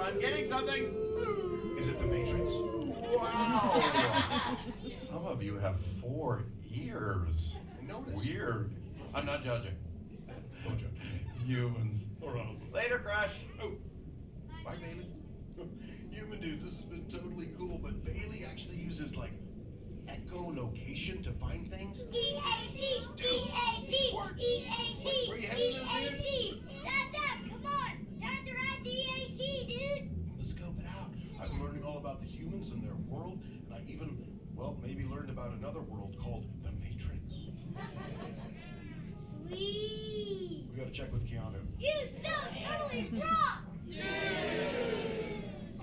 I'm 0.00 0.18
getting 0.18 0.46
something. 0.46 1.76
Is 1.78 1.88
it 1.88 1.98
the 1.98 2.06
Matrix? 2.06 2.52
Wow. 3.16 4.56
Some 4.90 5.24
of 5.26 5.42
you 5.42 5.58
have 5.58 5.80
four 5.80 6.44
ears. 6.70 7.54
noticed. 7.86 8.24
Weird. 8.24 8.74
I'm 9.14 9.26
not 9.26 9.42
judging. 9.42 9.76
Don't 10.64 10.78
judge. 10.78 10.90
Humans. 11.46 12.04
Or 12.20 12.36
else. 12.36 12.60
Later, 12.72 12.98
Crash. 12.98 13.40
Oh, 13.62 13.72
bye, 14.64 14.76
Bailey. 14.76 15.06
Human 16.10 16.40
dudes, 16.40 16.64
this 16.64 16.80
has 16.80 16.82
been 16.82 17.04
totally 17.06 17.50
cool, 17.58 17.78
but 17.82 18.04
Bailey 18.04 18.44
actually 18.48 18.76
uses 18.76 19.16
like 19.16 19.32
echolocation 20.06 21.22
to 21.24 21.32
find 21.32 21.68
things. 21.68 22.04
E-A-C, 22.12 22.80
E-A-C, 23.18 24.08
Squirt. 24.10 24.38
E-A-C, 24.38 25.28
Where 25.28 25.38
you 25.38 25.46
headed, 25.48 25.74
little 25.74 25.86
dude? 25.86 26.02
E-A-C. 26.02 26.62
Dad, 26.84 27.12
Dad, 27.12 27.50
come 27.50 27.66
on. 27.66 28.06
Time 28.22 28.46
to 28.46 28.52
ride 28.54 28.80
the 28.84 28.90
E-A-C, 28.90 29.66
dude. 29.68 30.10
Let's 30.36 30.50
scope 30.50 30.78
it 30.78 30.86
out. 30.86 31.10
I've 31.40 31.50
been 31.50 31.62
learning 31.62 31.84
all 31.84 31.98
about 31.98 32.20
the 32.20 32.26
humans 32.26 32.70
and 32.70 32.82
their 32.82 32.94
world, 33.08 33.40
and 33.66 33.74
I 33.74 33.82
even, 33.90 34.24
well, 34.54 34.78
maybe 34.82 35.04
learned 35.04 35.30
about 35.30 35.52
another 35.52 35.80
world 35.80 36.16
called 36.20 36.46
the 36.62 36.72
Matrix. 36.72 37.20
Sweet. 39.54 40.66
We 40.72 40.78
gotta 40.78 40.90
check 40.90 41.12
with 41.12 41.24
Keanu. 41.28 41.60
You 41.78 41.92
so 42.22 42.30
totally 42.66 43.08
rock. 43.20 43.62
Yeah! 43.86 44.02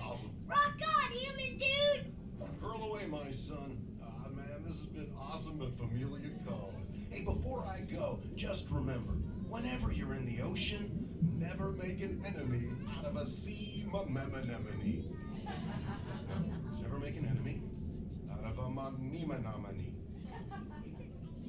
Awesome. 0.02 0.32
Rock 0.46 0.74
on, 0.82 1.12
human 1.12 1.58
dude. 1.58 2.14
Curl 2.60 2.84
away, 2.84 3.06
my 3.06 3.32
son. 3.32 3.78
Ah, 4.04 4.28
man, 4.36 4.64
this 4.66 4.80
has 4.80 4.88
been 4.88 5.14
awesome, 5.18 5.58
but 5.58 5.78
familiar 5.78 6.32
calls. 6.46 6.90
Hey, 7.10 7.22
before 7.22 7.64
I 7.66 7.82
go, 7.82 8.20
just 8.36 8.70
remember, 8.72 9.14
whenever 9.48 9.92
you're 9.94 10.16
in 10.16 10.26
the 10.26 10.42
ocean, 10.42 11.08
never 11.38 11.72
make 11.72 12.02
an 12.02 12.22
enemy 12.26 12.72
out 12.98 13.06
of 13.06 13.16
a 13.16 13.26
sea 13.26 13.86
anemone. 13.88 15.08
Never 16.82 17.00
make 17.00 17.16
an 17.16 17.26
enemy 17.26 17.62
out 18.34 18.44
of 18.44 18.58
a 18.58 18.70
manima-nomini. 18.70 19.94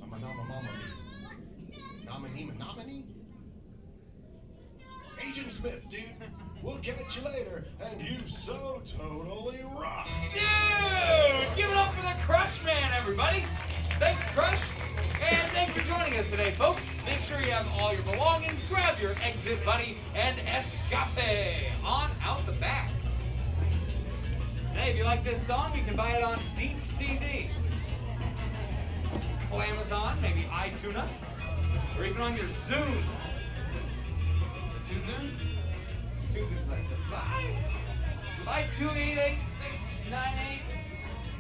A 0.03 0.07
manama-mamani. 0.07 1.02
Nominee-nomini? 2.13 3.05
Agent 5.27 5.51
Smith, 5.51 5.89
dude. 5.89 6.03
We'll 6.63 6.77
catch 6.79 7.17
you 7.17 7.25
later, 7.25 7.65
and 7.81 8.03
you 8.03 8.27
so 8.27 8.83
totally 8.85 9.61
rock. 9.75 10.09
Dude! 10.29 11.57
Give 11.57 11.71
it 11.71 11.77
up 11.77 11.95
for 11.95 12.03
the 12.03 12.15
Crush 12.27 12.63
Man, 12.65 12.93
everybody! 12.93 13.45
Thanks, 13.99 14.27
Crush! 14.27 14.61
And 15.23 15.51
thanks 15.53 15.73
for 15.73 15.83
joining 15.85 16.19
us 16.19 16.29
today, 16.29 16.51
folks. 16.53 16.87
Make 17.07 17.21
sure 17.21 17.41
you 17.41 17.51
have 17.51 17.67
all 17.81 17.95
your 17.95 18.03
belongings, 18.03 18.65
grab 18.65 19.01
your 19.01 19.15
exit 19.23 19.65
buddy, 19.65 19.97
and 20.15 20.39
escape 20.59 21.73
on 21.85 22.11
out 22.23 22.45
the 22.45 22.53
back. 22.53 22.91
Hey, 24.75 24.91
if 24.91 24.97
you 24.99 25.05
like 25.05 25.25
this 25.25 25.45
song, 25.45 25.73
you 25.75 25.83
can 25.83 25.97
buy 25.97 26.11
it 26.11 26.23
on 26.23 26.39
Deep 26.59 26.77
CD. 26.87 27.49
Amazon, 29.53 30.17
maybe 30.23 30.43
iTunes, 30.43 31.05
or 31.99 32.05
even 32.05 32.21
on 32.23 32.37
your 32.37 32.47
Zune. 32.47 33.03
Two 34.89 34.97
Zune? 34.97 35.31
Like. 36.69 36.89
Bye! 37.11 37.57
Bye, 38.45 38.67
288-698. 38.79 39.37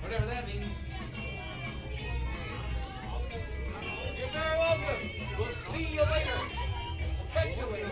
Whatever 0.02 0.26
that 0.26 0.46
means. 0.46 0.66
You're 4.18 4.28
very 4.28 4.58
welcome. 4.58 5.10
We'll 5.38 5.52
see 5.52 5.86
you 5.94 6.02
later. 6.02 6.40
Catch 7.32 7.56
you 7.56 7.66
later. 7.72 7.88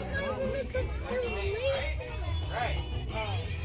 Right? 2.51 2.76
Right. 3.12 3.59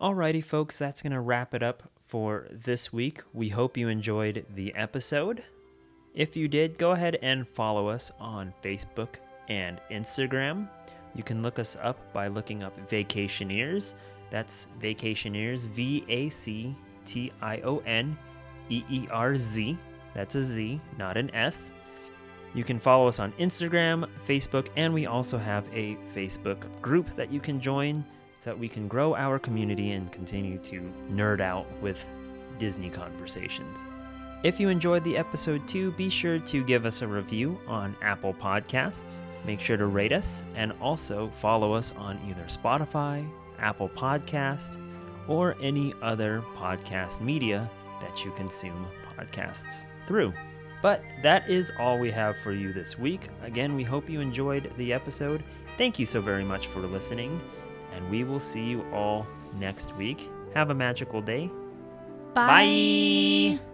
Alrighty, 0.00 0.42
folks, 0.42 0.78
that's 0.78 1.02
going 1.02 1.12
to 1.12 1.20
wrap 1.20 1.52
it 1.52 1.62
up 1.62 1.82
for 2.06 2.46
this 2.50 2.90
week. 2.90 3.20
We 3.34 3.50
hope 3.50 3.76
you 3.76 3.88
enjoyed 3.88 4.46
the 4.54 4.74
episode. 4.74 5.44
If 6.14 6.34
you 6.34 6.48
did, 6.48 6.78
go 6.78 6.92
ahead 6.92 7.18
and 7.20 7.46
follow 7.46 7.86
us 7.88 8.10
on 8.18 8.54
Facebook 8.62 9.16
and 9.50 9.78
Instagram. 9.90 10.70
You 11.14 11.22
can 11.22 11.42
look 11.42 11.58
us 11.58 11.76
up 11.82 11.98
by 12.14 12.28
looking 12.28 12.62
up 12.62 12.74
Vacationeerz. 12.88 13.92
That's 14.30 14.68
Vacationeerz, 14.80 15.68
V 15.68 16.02
A 16.08 16.30
C 16.30 16.74
T 17.04 17.30
I 17.42 17.58
O 17.58 17.82
N 17.84 18.16
E 18.70 18.82
E 18.88 19.06
R 19.10 19.36
Z. 19.36 19.76
That's 20.14 20.34
a 20.34 20.46
Z, 20.46 20.80
not 20.96 21.18
an 21.18 21.30
S. 21.34 21.74
You 22.54 22.64
can 22.64 22.80
follow 22.80 23.06
us 23.06 23.18
on 23.18 23.32
Instagram, 23.32 24.08
Facebook, 24.26 24.68
and 24.76 24.94
we 24.94 25.04
also 25.04 25.36
have 25.36 25.68
a 25.74 25.98
Facebook 26.16 26.64
group 26.80 27.14
that 27.16 27.30
you 27.30 27.38
can 27.38 27.60
join 27.60 28.02
so 28.40 28.50
that 28.50 28.58
we 28.58 28.68
can 28.68 28.88
grow 28.88 29.14
our 29.14 29.38
community 29.38 29.92
and 29.92 30.10
continue 30.10 30.58
to 30.58 30.80
nerd 31.12 31.40
out 31.40 31.66
with 31.82 32.04
Disney 32.58 32.88
conversations. 32.88 33.78
If 34.42 34.58
you 34.58 34.70
enjoyed 34.70 35.04
the 35.04 35.18
episode 35.18 35.68
too, 35.68 35.92
be 35.92 36.08
sure 36.08 36.38
to 36.38 36.64
give 36.64 36.86
us 36.86 37.02
a 37.02 37.06
review 37.06 37.60
on 37.66 37.94
Apple 38.02 38.32
Podcasts. 38.32 39.22
Make 39.44 39.60
sure 39.60 39.76
to 39.76 39.86
rate 39.86 40.12
us 40.12 40.42
and 40.54 40.72
also 40.80 41.28
follow 41.36 41.74
us 41.74 41.92
on 41.98 42.18
either 42.26 42.44
Spotify, 42.44 43.28
Apple 43.58 43.90
Podcast, 43.90 44.78
or 45.28 45.56
any 45.60 45.92
other 46.00 46.42
podcast 46.56 47.20
media 47.20 47.68
that 48.00 48.24
you 48.24 48.30
consume 48.32 48.86
podcasts 49.18 49.84
through. 50.06 50.32
But 50.80 51.02
that 51.22 51.50
is 51.50 51.70
all 51.78 51.98
we 51.98 52.10
have 52.10 52.38
for 52.38 52.52
you 52.52 52.72
this 52.72 52.98
week. 52.98 53.28
Again, 53.42 53.76
we 53.76 53.84
hope 53.84 54.08
you 54.08 54.20
enjoyed 54.20 54.72
the 54.78 54.94
episode. 54.94 55.44
Thank 55.76 55.98
you 55.98 56.06
so 56.06 56.22
very 56.22 56.44
much 56.44 56.68
for 56.68 56.80
listening, 56.80 57.38
and 57.92 58.10
we 58.10 58.24
will 58.24 58.40
see 58.40 58.64
you 58.64 58.84
all 58.92 59.26
next 59.58 59.96
week. 59.96 60.28
Have 60.54 60.70
a 60.70 60.74
magical 60.74 61.20
day. 61.20 61.50
Bye. 62.34 63.58
Bye. 63.58 63.69